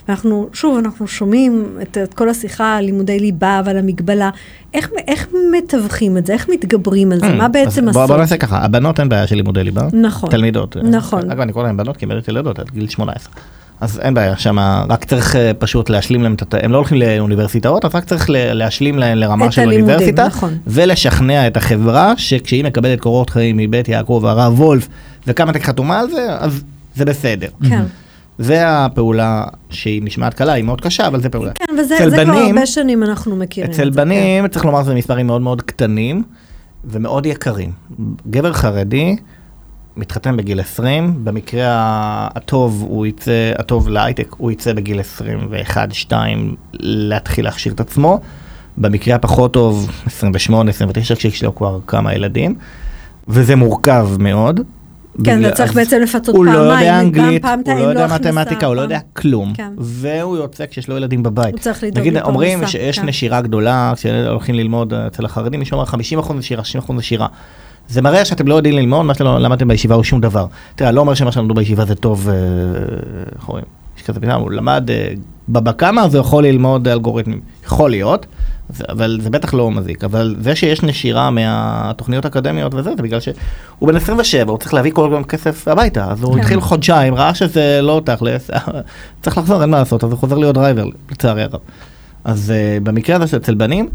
[0.09, 4.31] ואנחנו, שוב, אנחנו שומעים את, את כל השיחה על לימודי ליבה ועל המגבלה.
[4.75, 6.33] איך, איך מתווכים את זה?
[6.33, 7.33] איך מתגברים על זה?
[7.33, 8.17] מה בעצם אז בוא-?
[8.17, 9.89] נעשה ככה, הבנות אין בעיה של לימודי ליבה.
[9.93, 10.31] נכון.
[10.31, 10.77] תלמידות.
[10.77, 11.31] נכון.
[11.31, 13.33] אגב, אני קורא להן בנות כי הן באמת ילדות עד גיל 18.
[13.81, 16.35] אז אין בעיה שם, רק צריך אה, פשוט להשלים להם.
[16.63, 20.59] הם לא הולכים לאוניברסיטאות, אז רק צריך להשלים להם לרמה של הלימודים, אוניברסיטה, נכון.
[20.67, 24.89] ולשכנע את החברה שכשהיא מקבלת קורות חיים מבית יעקב והרב וולף,
[25.27, 26.63] וכמה תק חתומה על זה, אז
[26.95, 27.49] זה בסדר.
[27.69, 27.83] כן.
[28.39, 31.53] זה הפעולה שהיא נשמעת קלה, היא מאוד קשה, אבל זה פעולה.
[31.55, 33.91] כן, וזה זה כבר בנים- הרבה שנים אנחנו מכירים אצל זה.
[33.91, 33.97] כן.
[33.97, 36.23] בנים צריך לומר שזה מספרים מאוד מאוד קטנים
[36.85, 37.73] ומאוד יקרים.
[38.31, 39.17] גבר חרדי
[39.97, 41.65] מתחתן בגיל 20, במקרה
[42.35, 46.13] הטוב הוא יצא, הטוב להייטק, הוא יצא בגיל 21-2
[46.81, 48.21] להתחיל להכשיר את עצמו.
[48.79, 50.11] במקרה הפחות טוב, 28-29,
[51.15, 52.55] כשיש לו כבר כמה ילדים,
[53.29, 54.61] וזה מורכב מאוד.
[55.25, 56.69] כן, אתה צריך בעצם לפצות הוא פעמיים.
[56.69, 59.53] לא יודע אנגלית, הוא לא יודע מתמטיקה, הוא לא יודע כלום.
[59.55, 59.73] כן.
[59.79, 61.55] והוא יוצא כשיש לו ילדים בבית.
[61.55, 63.07] הוא צריך לדאוג נגיד, לפרנסה, אומרים שיש כן.
[63.07, 65.89] נשירה גדולה, כשהולכים ללמוד אצל החרדים, מישהו אומר
[66.31, 67.27] 50% נשירה, 60% נשירה.
[67.89, 70.47] זה מראה שאתם לא יודעים ללמוד, מה שאתם לא למדתם בישיבה הוא שום דבר.
[70.75, 72.35] תראה, לא אומר שמה שלמדו בישיבה זה טוב, אה,
[73.37, 73.65] איך אומרים,
[73.97, 75.09] יש כזה פתאום, הוא למד אה,
[75.49, 77.41] בבא קמא, אז הוא יכול ללמוד אלגוריתמים.
[77.65, 78.27] יכול להיות,
[78.89, 80.05] אבל זה בטח לא מזיק.
[80.05, 84.93] אבל זה שיש נשירה מהתוכניות האקדמיות וזה, זה בגלל שהוא בן 27, הוא צריך להביא
[84.93, 86.41] כל הזמן כסף הביתה, אז הוא כן.
[86.41, 88.51] התחיל חודשיים, ראה שזה לא תכלס,
[89.23, 91.61] צריך לחזור, אין מה לעשות, אז הוא חוזר להיות driver, לצערי הרב.
[92.25, 93.89] אז אה, במקרה הזה שאצל בנים,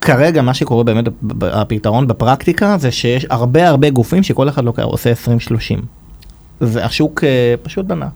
[0.00, 1.04] כרגע מה שקורה באמת,
[1.42, 5.80] הפתרון בפרקטיקה זה שיש הרבה הרבה גופים שכל אחד לוקח, עושה 20-30.
[6.60, 8.08] והשוק אה, פשוט בנה.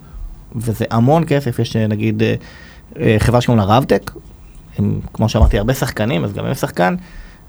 [0.56, 2.22] וזה המון כסף, יש אה, נגיד
[3.00, 4.10] אה, חברה שקוראים לה רבטק,
[4.78, 6.94] הם, כמו שאמרתי, הרבה שחקנים, אז גם הם שחקן,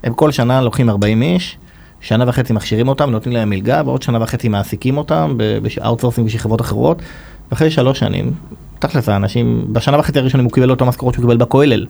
[0.02, 1.56] הם כל שנה לוקחים 40 איש,
[2.00, 6.42] שנה וחצי מכשירים אותם, נותנים להם מלגה, ועוד שנה וחצי מעסיקים אותם ב outsourcing בשביל
[6.42, 7.02] חברות אחרות,
[7.50, 8.32] ואחרי שלוש שנים,
[8.78, 11.86] תכלס האנשים, בשנה וחצי הראשונים הוא קיבל אותו משכורת שהוא קיבל בכולל.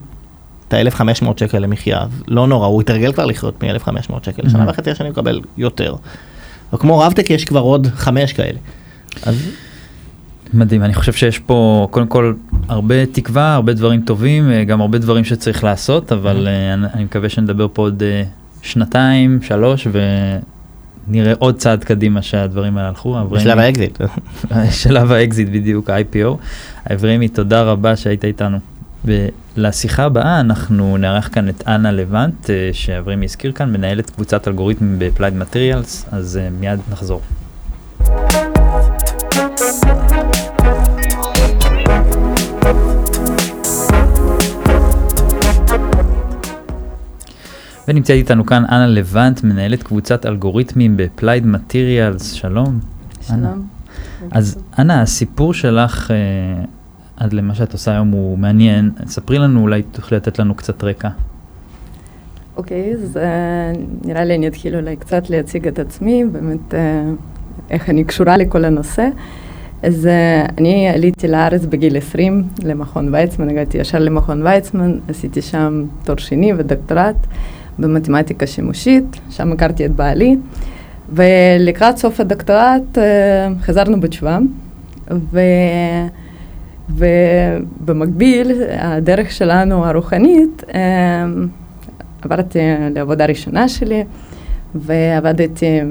[0.67, 4.65] את ה-1500 שקל למחיה, אז לא נורא, הוא התרגל כבר לחיות מ-1500 שקל, שנה.
[4.69, 5.95] וחצי השני הוא מקבל יותר.
[6.73, 8.57] וכמו רבטק יש כבר עוד חמש כאלה.
[9.23, 9.49] אז
[10.55, 12.33] מדהים, אני חושב שיש פה קודם כל
[12.69, 17.03] הרבה תקווה, הרבה דברים טובים, אה, גם הרבה דברים שצריך לעשות, אבל אה, אני- אני
[17.03, 18.23] מקווה שנדבר פה עוד אה,
[18.61, 19.87] שנתיים, שלוש,
[21.07, 23.17] ונראה עוד צעד קדימה שהדברים האלה הלכו.
[23.31, 23.97] בשלב האקזיט.
[24.83, 26.35] שלב האקזיט בדיוק, ה-IPO.
[26.93, 28.57] אברהמי, תודה רבה שהיית איתנו.
[29.05, 35.21] ולשיחה הבאה אנחנו נארח כאן את אנה לבנט, שאברהמי הזכיר כאן, מנהלת קבוצת אלגוריתמים ב-Applied
[35.41, 37.21] Materials, אז מיד נחזור.
[47.87, 52.79] ונמצאת איתנו כאן אנה לבנט, מנהלת קבוצת אלגוריתמים ב-Applied Materials, שלום.
[53.29, 53.49] אנה.
[53.51, 53.67] שלום.
[54.31, 56.65] אז אנה, הסיפור שלך אה,
[57.17, 58.91] עד למה שאת עושה היום הוא מעניין.
[59.07, 61.09] ספרי לנו, אולי תוכלי לתת לנו קצת רקע.
[62.57, 63.71] אוקיי, אז אה,
[64.05, 67.03] נראה לי אני אתחיל אולי קצת להציג את עצמי, באמת אה,
[67.69, 69.07] איך אני קשורה לכל הנושא.
[69.83, 75.83] אז אה, אני עליתי לארץ בגיל 20 למכון ויצמן, הגעתי ישר למכון ויצמן, עשיתי שם
[76.03, 77.15] תואר שני ודוקטורט
[77.79, 80.35] במתמטיקה שימושית, שם הכרתי את בעלי,
[81.09, 84.39] ולקראת סוף הדוקטורט אה, חזרנו בתשובה,
[85.11, 85.39] ו...
[86.89, 91.25] ובמקביל, הדרך שלנו הרוחנית, אה,
[92.21, 92.59] עברתי
[92.95, 94.03] לעבודה ראשונה שלי,
[94.75, 95.81] ועבדתי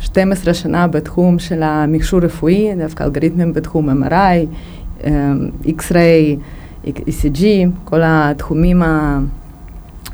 [0.00, 4.46] 12 שנה בתחום של המכשור רפואי, דווקא אלגוריתמים בתחום MRI,
[5.04, 5.32] אה,
[5.64, 6.38] X-ray,
[6.86, 7.44] ECG,
[7.84, 8.82] כל התחומים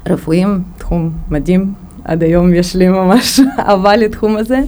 [0.06, 1.72] הרפואיים, תחום מדהים.
[2.04, 4.60] עד היום יש לי ממש אהבה לתחום הזה.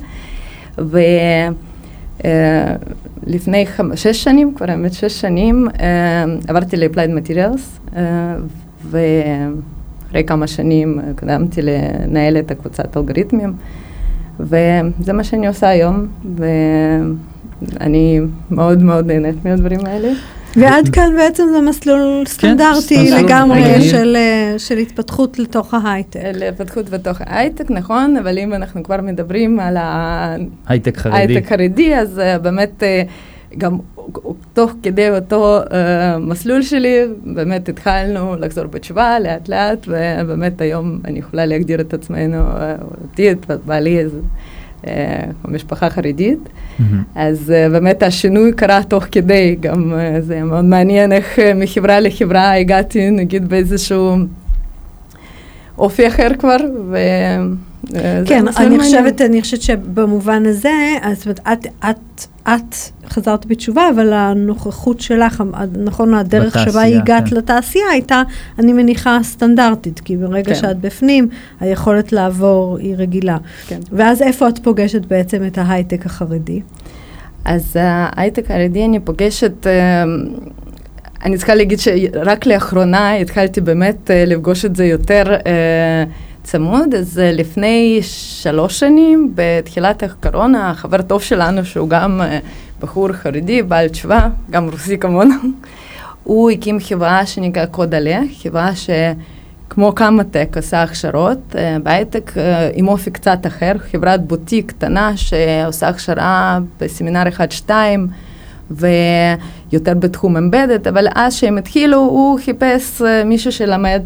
[3.26, 7.60] ולפני שש שנים, כבר האמת שש שנים, אה, עברתי ל-Applied Materials,
[7.96, 8.36] אה,
[8.84, 13.52] ואחרי כמה שנים קדמתי לנהל את הקבוצת אלגוריתמים,
[14.40, 18.20] וזה מה שאני עושה היום, ואני
[18.50, 20.12] מאוד מאוד נהנית מהדברים האלה.
[20.56, 23.82] ועד כאן בעצם זה מסלול סטנדרטי מסלול לגמרי.
[23.82, 26.20] של, אה, של התפתחות לתוך ההייטק.
[26.34, 29.76] להתפתחות בתוך ההייטק, נכון, אבל אם אנחנו כבר מדברים על
[30.66, 31.16] הייטק חרדי.
[31.16, 33.78] ההייטק חרדי, אז uh, באמת uh, גם
[34.52, 35.72] תוך כדי אותו uh,
[36.20, 42.36] מסלול שלי, באמת התחלנו לחזור בתשובה לאט לאט, ובאמת היום אני יכולה להגדיר את עצמנו,
[42.36, 44.10] uh, אותי, את בעלי, אז
[45.44, 46.38] משפחה חרדית.
[46.78, 47.02] מהמם.
[47.14, 52.56] אז uh, באמת השינוי קרה תוך כדי, גם uh, זה מאוד מעניין איך מחברה לחברה
[52.56, 54.16] הגעתי נגיד באיזשהו
[55.78, 56.56] אופי אחר כבר,
[56.90, 56.96] ו...
[57.86, 58.78] uh, זה כן, אני.
[58.78, 62.74] חושבת, אני חושבת שבמובן הזה, אז זאת אומרת, את, את, את
[63.08, 65.42] חזרת בתשובה, אבל הנוכחות שלך,
[65.84, 67.36] נכון, הדרך שבה בתעשייה, הגעת כן.
[67.36, 68.22] לתעשייה הייתה,
[68.58, 70.60] אני מניחה, סטנדרטית, כי ברגע כן.
[70.60, 71.28] שאת בפנים,
[71.60, 73.36] היכולת לעבור היא רגילה.
[73.66, 73.80] כן.
[73.92, 76.60] ואז איפה את פוגשת בעצם את ההייטק החרדי?
[77.44, 80.04] אז ההייטק החרדי אני פוגשת, אה,
[81.24, 86.04] אני צריכה להגיד שרק לאחרונה התחלתי באמת אה, לפגוש את זה יותר אה,
[86.42, 92.38] צמוד, אז אה, לפני שלוש שנים, בתחילת הקורונה, חבר טוב שלנו, שהוא גם אה,
[92.80, 95.34] בחור חרדי, בעל תשובה, גם רוסי כמונו,
[96.24, 98.70] הוא הקים חברה שנקרא קוד עלה, חברה
[99.70, 105.88] כמו קמא-טק עושה הכשרות, אה, בהייטק אה, עם אופי קצת אחר, חברת בוטיק קטנה שעושה
[105.88, 107.22] הכשרה בסמינר
[107.66, 107.70] 1-2
[108.70, 114.02] ויותר בתחום אמבדד, אבל אז שהם התחילו הוא חיפש אה, מישהו שלמד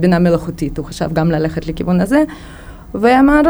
[0.00, 2.22] בינה מלאכותית, הוא חשב גם ללכת לכיוון הזה,
[2.94, 3.40] ואמר,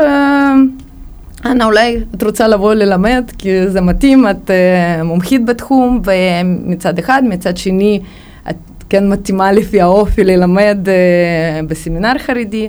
[1.44, 4.50] אנה, אולי את רוצה לבוא ללמד, כי זה מתאים, את
[5.04, 8.00] מומחית בתחום, ומצד אחד, מצד שני,
[8.50, 8.56] את
[8.88, 10.78] כן מתאימה לפי האופי ללמד
[11.68, 12.68] בסמינר חרדי.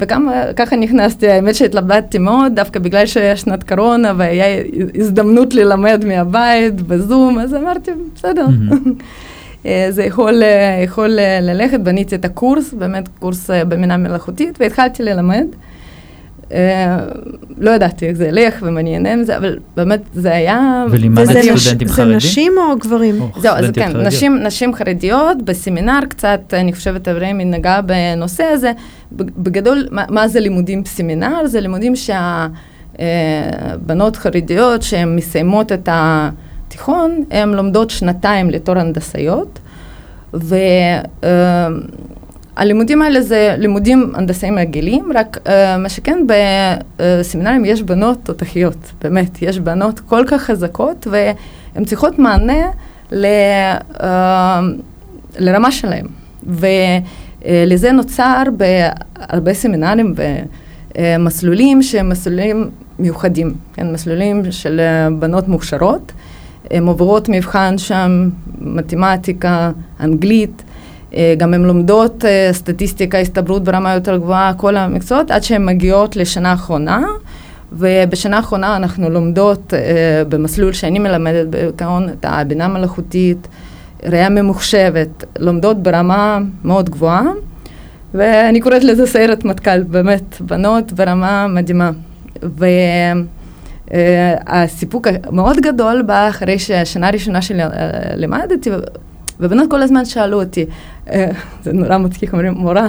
[0.00, 4.62] וגם ככה נכנסתי, האמת שהתלבטתי מאוד, דווקא בגלל שהיה שנת קורונה והיה
[4.94, 8.46] הזדמנות ללמד מהבית, בזום, אז אמרתי, בסדר.
[9.90, 10.42] זה יכול,
[10.84, 11.08] יכול
[11.40, 15.46] ללכת, בניתי את הקורס, באמת קורס במינה מלאכותית, והתחלתי ללמד.
[16.52, 16.98] אה,
[17.58, 20.84] לא ידעתי איך זה ילך ומה אני אענה עם זה, אבל באמת זה היה...
[20.90, 22.10] ולימדת סטודנטים חרדים?
[22.10, 23.14] זה נשים או גברים?
[23.38, 28.72] זהו, אז כן, נשים, נשים חרדיות, בסמינר קצת, אני חושבת, אברהמי נגע בנושא הזה.
[29.12, 31.46] בגדול, מה, מה זה לימודים בסמינר?
[31.46, 32.96] זה לימודים שהבנות
[34.16, 39.58] אה, חרדיות שהן מסיימות את התיכון, הן לומדות שנתיים לתור הנדסאיות,
[40.34, 40.56] ו...
[41.24, 41.68] אה,
[42.58, 46.18] הלימודים האלה זה לימודים הנדסאים רגילים, רק uh, מה שכן
[46.96, 52.66] בסמינרים יש בנות תותחיות, באמת, יש בנות כל כך חזקות והן צריכות מענה
[53.12, 53.26] ל,
[53.94, 54.04] uh,
[55.38, 56.06] לרמה שלהם.
[56.46, 60.14] ולזה נוצר בהרבה סמינרים
[60.96, 64.80] ומסלולים שהם מסלולים מיוחדים, כן, מסלולים של
[65.18, 66.12] בנות מוכשרות.
[66.70, 68.28] הן עוברות מבחן שם,
[68.60, 70.67] מתמטיקה, אנגלית, אה,
[71.38, 76.50] גם הן לומדות אה, סטטיסטיקה, הסתברות ברמה יותר גבוהה, כל המקצועות, עד שהן מגיעות לשנה
[76.50, 77.06] האחרונה.
[77.72, 79.76] ובשנה האחרונה אנחנו לומדות uh,
[80.28, 83.48] במסלול שאני מלמדת בעיקרון את הבינה המלאכותית,
[84.04, 87.22] ראייה ממוחשבת, לומדות ברמה מאוד גבוהה,
[88.14, 91.90] ואני קוראת לזה סיירת מטכ"ל, באמת, בנות ברמה מדהימה.
[93.90, 97.62] והסיפוק uh, המאוד גדול בא אחרי שהשנה הראשונה שלי
[98.14, 98.70] לימדתי,
[99.40, 100.66] ובנות כל הזמן שאלו אותי,
[101.10, 101.30] אה,
[101.62, 102.88] זה נורא מצחיק, אומרים, מורה,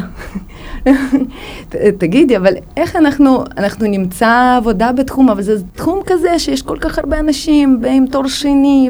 [1.99, 6.99] תגידי, אבל איך אנחנו, אנחנו נמצא עבודה בתחום, אבל זה תחום כזה שיש כל כך
[6.99, 8.89] הרבה אנשים עם תואר שני,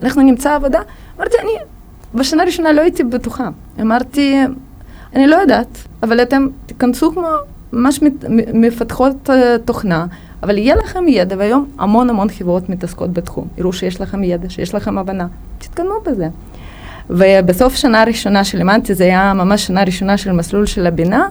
[0.00, 0.80] ואנחנו נמצא עבודה?
[1.18, 1.50] אמרתי, אני
[2.14, 3.48] בשנה הראשונה לא הייתי בטוחה.
[3.80, 4.36] אמרתי,
[5.14, 7.28] אני לא יודעת, אבל אתם תיכנסו כמו
[7.72, 8.00] ממש
[8.54, 9.32] מפתחות uh,
[9.64, 10.06] תוכנה,
[10.42, 13.48] אבל יהיה לכם ידע, והיום המון המון חברות מתעסקות בתחום.
[13.58, 15.26] יראו שיש לכם ידע, שיש לכם הבנה,
[15.58, 16.28] תתקדמו בזה.
[17.10, 21.28] ובסוף שנה ראשונה שלימדתי, זה היה ממש שנה ראשונה של מסלול של הבינה,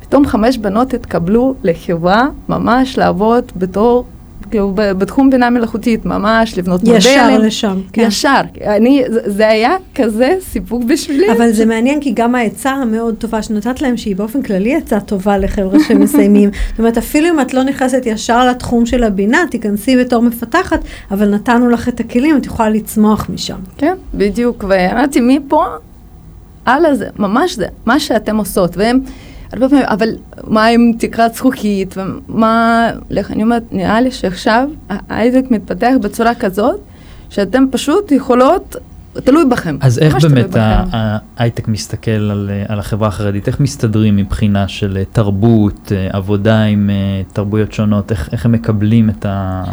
[0.00, 4.04] פתאום חמש בנות התקבלו לחברה ממש לעבוד בתור,
[4.54, 6.98] כאילו, בתחום בינה מלאכותית, ממש לבנות מודלים.
[6.98, 8.02] ישר לשם, כן.
[8.02, 8.40] ישר.
[8.66, 11.32] אני, זה היה כזה סיפוק בשבילי.
[11.32, 15.38] אבל זה מעניין, כי גם העצה המאוד טובה שנתת להם, שהיא באופן כללי עצה טובה
[15.38, 16.50] לחבר'ה שמסיימים.
[16.70, 21.28] זאת אומרת, אפילו אם את לא נכנסת ישר לתחום של הבינה, תיכנסי בתור מפתחת, אבל
[21.28, 23.58] נתנו לך את הכלים, את יכולה לצמוח משם.
[23.78, 24.64] כן, בדיוק.
[24.68, 25.64] ואמרתי, מפה,
[26.66, 28.76] הלאה זה, ממש זה, מה שאתם עושות.
[28.76, 29.00] והם...
[29.52, 30.08] הרבה פעמים, אבל
[30.44, 36.80] מה עם תקרת זכוכית, ומה, לך, אני אומרת, נראה לי שעכשיו ההייטק מתפתח בצורה כזאת,
[37.30, 38.76] שאתם פשוט יכולות,
[39.24, 39.76] תלוי בכם.
[39.80, 43.48] אז איך באמת ההייטק מסתכל על, על החברה החרדית?
[43.48, 46.90] איך מסתדרים מבחינה של תרבות, עבודה עם
[47.32, 48.10] תרבויות שונות?
[48.10, 49.64] איך, איך הם מקבלים את ה...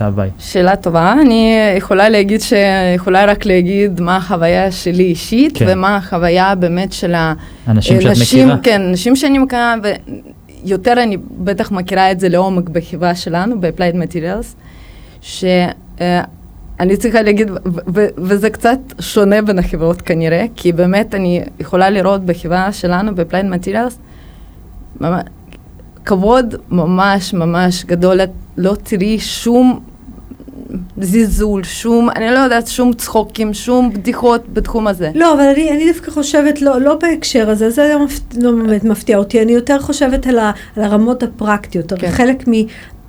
[0.00, 0.28] ההוואי?
[0.38, 5.66] שאלה טובה, אני יכולה להגיד שיכולה רק להגיד מה החוויה שלי אישית, כן.
[5.68, 7.14] ומה החוויה באמת של
[7.66, 8.56] האנשים שאת מכירה.
[8.62, 9.74] כן, אנשים שאני מכירה,
[10.64, 14.46] ויותר אני בטח מכירה את זה לעומק בחברה שלנו, ב-Applied Materials,
[15.20, 17.50] שאני uh, צריכה להגיד,
[18.16, 23.94] וזה קצת שונה בין החברות כנראה, כי באמת אני יכולה לראות בחברה שלנו, ב-Applied Materials,
[26.06, 29.80] כבוד ממש ממש גדול, את לא תראי שום
[31.00, 35.10] זלזול, שום, אני לא יודעת, שום צחוקים, שום בדיחות בתחום הזה.
[35.14, 38.84] לא, אבל אני, אני דווקא חושבת, לא, לא בהקשר הזה, זה לא, מפ, לא באמת
[38.84, 41.92] מפתיע אותי, אני יותר חושבת על, ה, על הרמות הפרקטיות.
[41.98, 42.10] כן.
[42.10, 42.52] חלק מ...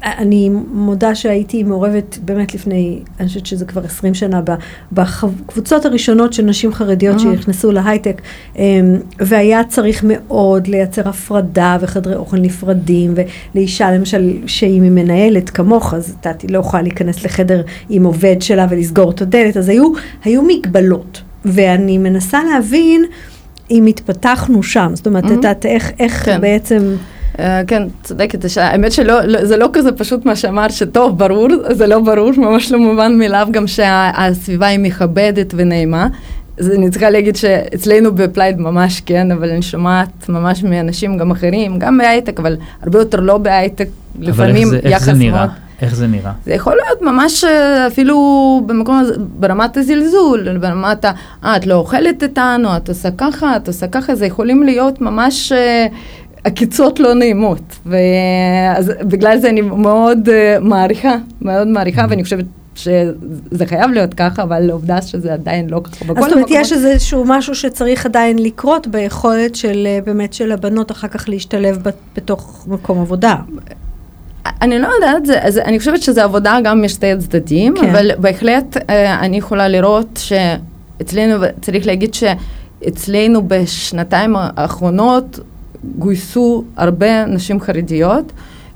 [0.03, 4.41] אני מודה שהייתי מעורבת באמת לפני, אני חושבת שזה כבר 20 שנה,
[4.91, 7.19] בקבוצות הראשונות של נשים חרדיות.
[7.19, 8.21] שנכנסו להייטק,
[8.55, 8.61] אמ,
[9.19, 13.13] והיה צריך מאוד לייצר הפרדה וחדרי אוכל נפרדים,
[13.53, 19.11] ולאישה למשל שהיא מנהלת כמוך, אז את לא יכולה להיכנס לחדר עם עובד שלה ולסגור
[19.11, 19.91] את הדלת, אז היו,
[20.23, 23.05] היו מגבלות, ואני מנסה להבין
[23.71, 25.45] אם התפתחנו שם, זאת אומרת.
[25.51, 26.41] את, איך, איך כן.
[26.41, 26.95] בעצם...
[27.39, 29.21] אה, כן, צודקת, האמת שזה לא,
[29.57, 33.67] לא כזה פשוט מה שאמרת, שטוב, ברור, זה לא ברור, ממש לא מובן מאליו גם
[33.67, 36.07] שהסביבה היא מכבדת ונעימה.
[36.59, 41.79] אז אני צריכה להגיד שאצלנו בפלייד ממש כן, אבל אני שומעת ממש מאנשים גם אחרים,
[41.79, 43.87] גם בהייטק, אבל הרבה יותר לא בהייטק,
[44.19, 45.45] לפעמים אבל איך זה, איך זה יחס נראה?
[45.45, 45.49] מאוד.
[45.81, 46.31] איך זה נראה?
[46.45, 48.17] זה יכול להיות ממש אה, אפילו
[48.65, 51.11] במקום הזה, ברמת הזלזול, ברמת ה...
[51.43, 55.51] אה, את לא אוכלת איתנו, את עושה ככה, את עושה ככה, זה יכולים להיות ממש
[55.51, 55.87] אה,
[56.47, 57.75] עקיצות לא נעימות.
[57.85, 64.43] ואז בגלל זה אני מאוד אה, מעריכה, מאוד מעריכה, ואני חושבת שזה חייב להיות ככה,
[64.43, 66.05] אבל העובדה שזה עדיין לא ככה.
[66.09, 70.91] אז זאת אומרת, יש איזשהו משהו שצריך עדיין לקרות ביכולת של אה, באמת של הבנות
[70.91, 71.79] אחר כך להשתלב
[72.15, 73.35] בתוך מקום עבודה.
[74.61, 77.75] אני לא יודעת, זה, זה, אני חושבת שזו עבודה גם משתי הצדדים.
[77.75, 77.89] כן.
[77.89, 85.39] אבל בהחלט אה, אני יכולה לראות שאצלנו, צריך להגיד שאצלנו בשנתיים האחרונות
[85.83, 88.31] גויסו הרבה נשים חרדיות,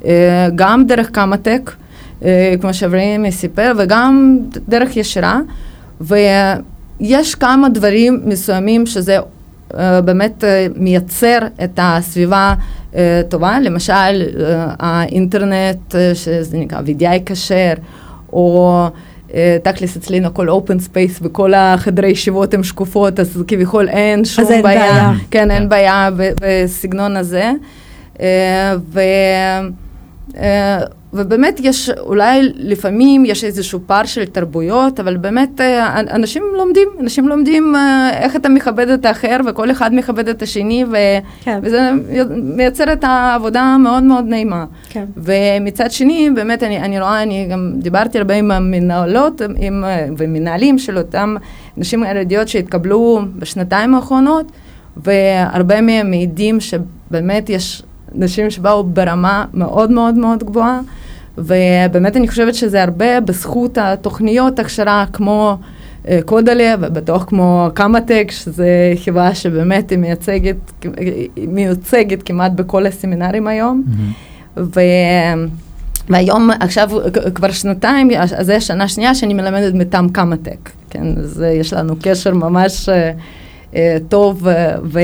[0.05, 1.71] אה, גם דרך קמא-טק,
[2.25, 5.39] אה, כמו שאברהם סיפר, וגם דרך ישירה,
[6.01, 9.17] ויש כמה דברים מסוימים שזה
[9.77, 10.43] אה, באמת
[10.75, 12.53] מייצר את הסביבה
[13.29, 14.23] טובה, למשל
[14.79, 17.73] האינטרנט, שזה נקרא VDI כשר,
[18.33, 18.87] או
[19.63, 24.63] תכלס אצלנו הכל open space וכל החדרי ישיבות הן שקופות, אז כביכול אין שום אין
[24.63, 25.11] בעיה.
[25.31, 25.51] כן, כן.
[25.51, 27.51] אין בעיה ב- בסגנון הזה.
[28.21, 28.99] אה, ו...
[30.37, 30.79] אה,
[31.13, 37.27] ובאמת יש, אולי לפעמים יש איזשהו פער של תרבויות, אבל באמת אה, אנשים לומדים, אנשים
[37.27, 40.95] לומדים אה, איך אתה מכבד את האחר וכל אחד מכבד את השני, ו...
[41.43, 41.59] כן.
[41.63, 41.91] וזה
[42.31, 44.65] מייצר את העבודה המאוד מאוד נעימה.
[44.89, 45.05] כן.
[45.17, 49.83] ומצד שני, באמת, אני, אני רואה, אני גם דיברתי הרבה עם המנהלות עם,
[50.17, 51.35] ומנהלים של אותם
[51.77, 54.51] נשים חרדיות שהתקבלו בשנתיים האחרונות,
[54.97, 57.83] והרבה מהם מעידים שבאמת יש
[58.15, 60.79] נשים שבאו ברמה מאוד מאוד מאוד גבוהה,
[61.37, 65.57] ובאמת אני חושבת שזה הרבה בזכות התוכניות הכשרה כמו
[66.07, 68.63] אה, קודלה, ובטוח כמו קמא-טק, שזו
[69.05, 70.55] חברה שבאמת היא מייצגת,
[71.35, 73.83] היא מיוצגת כמעט בכל הסמינרים היום.
[74.57, 74.79] ו...
[76.09, 76.89] והיום, עכשיו
[77.35, 81.95] כבר שנתיים, אז זה השנה השנייה שאני מלמדת מטעם קמא-טק, כן, אז אה, יש לנו
[82.01, 83.11] קשר ממש אה,
[83.75, 84.99] אה, טוב אה, ו...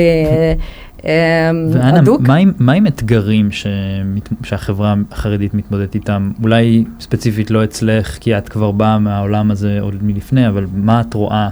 [1.08, 2.22] אה, ואנה, הדוק.
[2.22, 6.32] מה עם, מה עם אתגרים שמת, שהחברה החרדית מתמודדת איתם?
[6.44, 11.14] אולי ספציפית לא אצלך, כי את כבר באה מהעולם הזה עוד מלפני, אבל מה את
[11.14, 11.50] רואה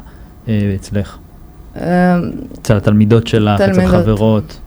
[0.47, 1.17] אה, אצלך?
[1.81, 2.17] אה,
[2.61, 3.87] אצל התלמידות שלך, אצל.
[3.87, 4.59] חברות?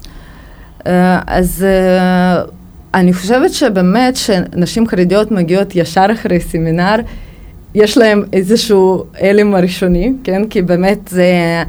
[0.87, 2.43] אה, אז אה,
[2.95, 6.97] אני חושבת שבאמת שנשים חרדיות מגיעות ישר אחרי סמינר,
[7.75, 10.43] יש להם איזשהו הלם הראשוני, כן?
[10.51, 11.63] כי באמת זה...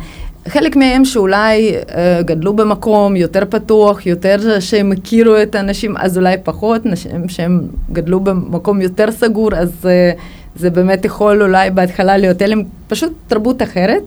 [0.49, 6.35] חלק מהם שאולי אה, גדלו במקום יותר פתוח, יותר שהם הכירו את האנשים, אז אולי
[6.43, 10.12] פחות, נשים שהם גדלו במקום יותר סגור, אז אה,
[10.55, 14.01] זה באמת יכול אולי בהתחלה להיות הלם, פשוט תרבות אחרת.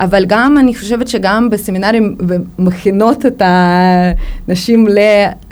[0.00, 2.16] אבל גם, אני חושבת שגם בסמינרים
[2.58, 4.86] מכינות את הנשים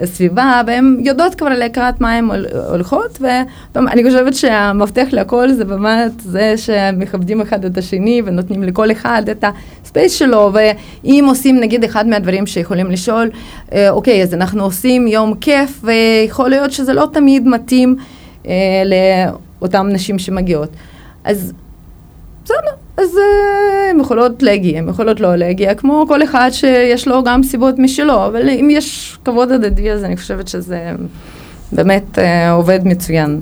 [0.00, 2.28] לסביבה, והן יודעות כבר לקראת מה הן
[2.68, 9.22] הולכות, ואני חושבת שהמפתח לכל זה באמת זה שמכבדים אחד את השני ונותנים לכל אחד
[9.30, 9.44] את
[9.82, 13.30] הספייס שלו, ואם עושים נגיד אחד מהדברים שיכולים לשאול,
[13.72, 17.96] אה, אוקיי, אז אנחנו עושים יום כיף, ויכול להיות שזה לא תמיד מתאים
[18.46, 18.52] אה,
[19.60, 20.70] לאותן נשים שמגיעות.
[21.24, 21.52] אז
[22.44, 27.24] בסדר, אז uh, הן יכולות להגיע, הן יכולות לא להגיע, כמו כל אחד שיש לו
[27.24, 30.92] גם סיבות משלו, אבל אם יש כבוד הדדי, אז אני חושבת שזה
[31.72, 33.40] באמת uh, עובד מצוין.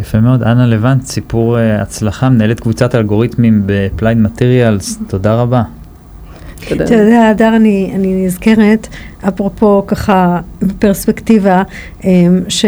[0.00, 0.42] יפה מאוד.
[0.42, 5.62] אנה לבנט, סיפור uh, הצלחה, מנהלת קבוצת אלגוריתמים בפלייד מטריאלס, תודה רבה.
[6.64, 8.88] אתה יודע, הדר, אני, אני נזכרת,
[9.28, 11.62] אפרופו ככה בפרספקטיבה,
[12.04, 12.64] אמ, ש,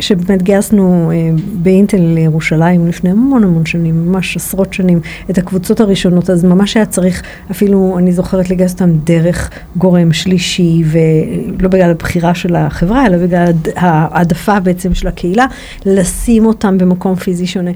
[0.00, 5.00] שבאמת גייסנו אמ, באינטל לירושלים לפני המון המון שנים, ממש עשרות שנים,
[5.30, 10.82] את הקבוצות הראשונות, אז ממש היה צריך, אפילו אני זוכרת לגייס אותם דרך גורם שלישי,
[10.86, 15.46] ולא בגלל הבחירה של החברה, אלא בגלל הד- העדפה בעצם של הקהילה,
[15.86, 17.70] לשים אותם במקום פיזי שונה.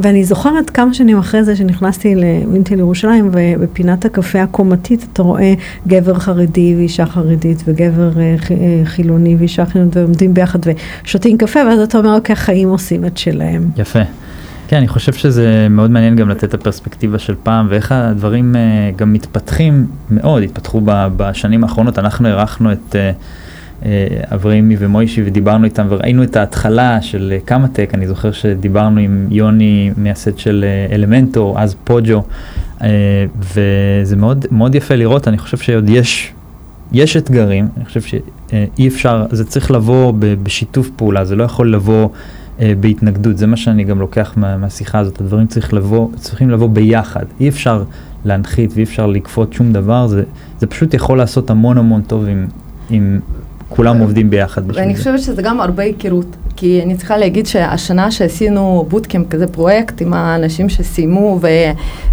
[0.00, 5.54] ואני זוכרת כמה שנים אחרי זה שנכנסתי לאינטל ירושלים ובפינת הקפה הקומתית אתה רואה
[5.86, 8.36] גבר חרדי ואישה חרדית וגבר אה, אה,
[8.84, 10.58] חילוני ואישה חילונית ועומדים ביחד
[11.04, 13.70] ושותים קפה ואז אתה אומר אוקיי החיים עושים את שלהם.
[13.76, 14.00] יפה.
[14.68, 18.90] כן, אני חושב שזה מאוד מעניין גם לתת את הפרספקטיבה של פעם ואיך הדברים אה,
[18.96, 21.98] גם מתפתחים מאוד, התפתחו בשנים האחרונות.
[21.98, 22.96] אנחנו אירחנו את
[23.84, 29.26] אה, אברהימי ומוישי ודיברנו איתם וראינו את ההתחלה של אה, קמא-טק, אני זוכר שדיברנו עם
[29.30, 32.22] יוני מייסד של אה, אלמנטור, אז פוג'ו,
[33.38, 36.32] וזה מאוד, מאוד יפה לראות, אני חושב שעוד יש,
[36.92, 40.12] יש אתגרים, אני חושב שאי אפשר, זה צריך לבוא
[40.42, 42.08] בשיתוף פעולה, זה לא יכול לבוא
[42.80, 47.24] בהתנגדות, זה מה שאני גם לוקח מה, מהשיחה הזאת, הדברים צריך לבוא, צריכים לבוא ביחד,
[47.40, 47.82] אי אפשר
[48.24, 50.22] להנחית ואי אפשר לכפות שום דבר, זה,
[50.58, 52.46] זה פשוט יכול לעשות המון המון טוב אם,
[52.90, 53.18] אם
[53.76, 54.98] כולם עובדים ביחד בשביל ואני זה.
[54.98, 60.14] חושבת שזה גם הרבה היכרות, כי אני צריכה להגיד שהשנה שעשינו בוטקאמפ כזה פרויקט עם
[60.14, 61.40] האנשים שסיימו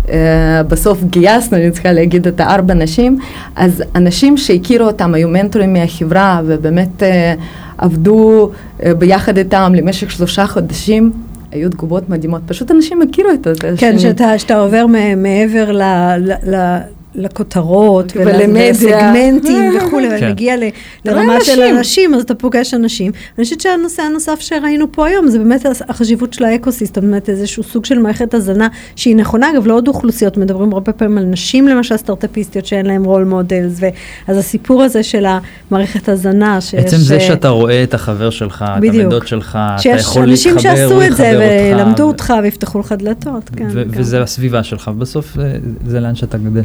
[0.08, 3.20] ובסוף גייסנו, אני צריכה להגיד את הארבע נשים,
[3.56, 7.34] אז אנשים שהכירו אותם היו מנטורים מהחברה ובאמת אה,
[7.78, 8.52] עבדו
[8.84, 11.12] אה, ביחד איתם למשך שלושה חודשים.
[11.52, 13.72] היו תגובות מדהימות, פשוט אנשים הכירו את זה.
[13.78, 14.86] כן, שאתה, שאתה עובר
[15.18, 15.82] מעבר ל...
[16.20, 16.78] ל, ל
[17.16, 18.68] לכותרות ולמדיה.
[18.68, 20.28] ולסגמנטים וכולי, כן.
[20.28, 20.64] ומגיע ל-
[21.06, 21.78] לרמה של אנשים.
[21.78, 23.12] אנשים, אז אתה פוגש אנשים.
[23.38, 27.86] אני חושבת שהנושא הנוסף שראינו פה היום, זה באמת החשיבות של האקוסיסטם, באמת איזשהו סוג
[27.86, 32.66] של מערכת הזנה שהיא נכונה, אגב, לעוד אוכלוסיות, מדברים הרבה פעמים על נשים למשל סטארט-אפיסטיות
[32.66, 33.80] שאין להן רול מודלס,
[34.28, 35.26] אז הסיפור הזה של
[35.72, 36.74] המערכת הזנה, שיש...
[36.86, 38.84] עצם זה אה, שאתה רואה את החבר שלך, את.
[38.84, 41.78] העמדות שלך, אתה שיש יכול אנשים להתחבר, שעשו הוא את זה יחבר אותך.
[41.86, 43.64] ולמדו ו- אותך ויפתחו לך דלתות, כן.
[43.70, 43.70] גם.
[43.90, 45.58] וזה הסביבה שלך, בסוף זה,
[45.88, 46.62] זה לאן שאתה גדל.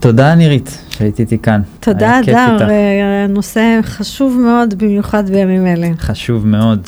[0.00, 1.60] תודה נירית שהיית איתי כאן.
[1.80, 2.20] תודה.
[2.70, 5.88] אה, נושא חשוב מאוד, במיוחד בימים אלה.
[5.98, 6.80] חשוב מאוד.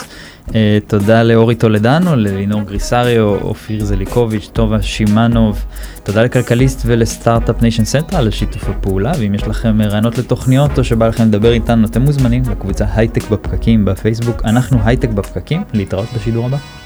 [0.49, 0.55] אה,
[0.87, 5.65] תודה לאורי טולדנו, ללינור גריסריו, אופיר זליקוביץ', טובה שימנוב.
[6.03, 11.09] תודה לכלכליסט ולסטארט-אפ ניישן סנטרל על שיתוף הפעולה, ואם יש לכם רעיונות לתוכניות או שבא
[11.09, 14.45] לכם לדבר איתנו, אתם מוזמנים לקבוצה הייטק בפקקים בפייסבוק.
[14.45, 16.82] אנחנו הייטק בפקקים, להתראות בשידור הבא.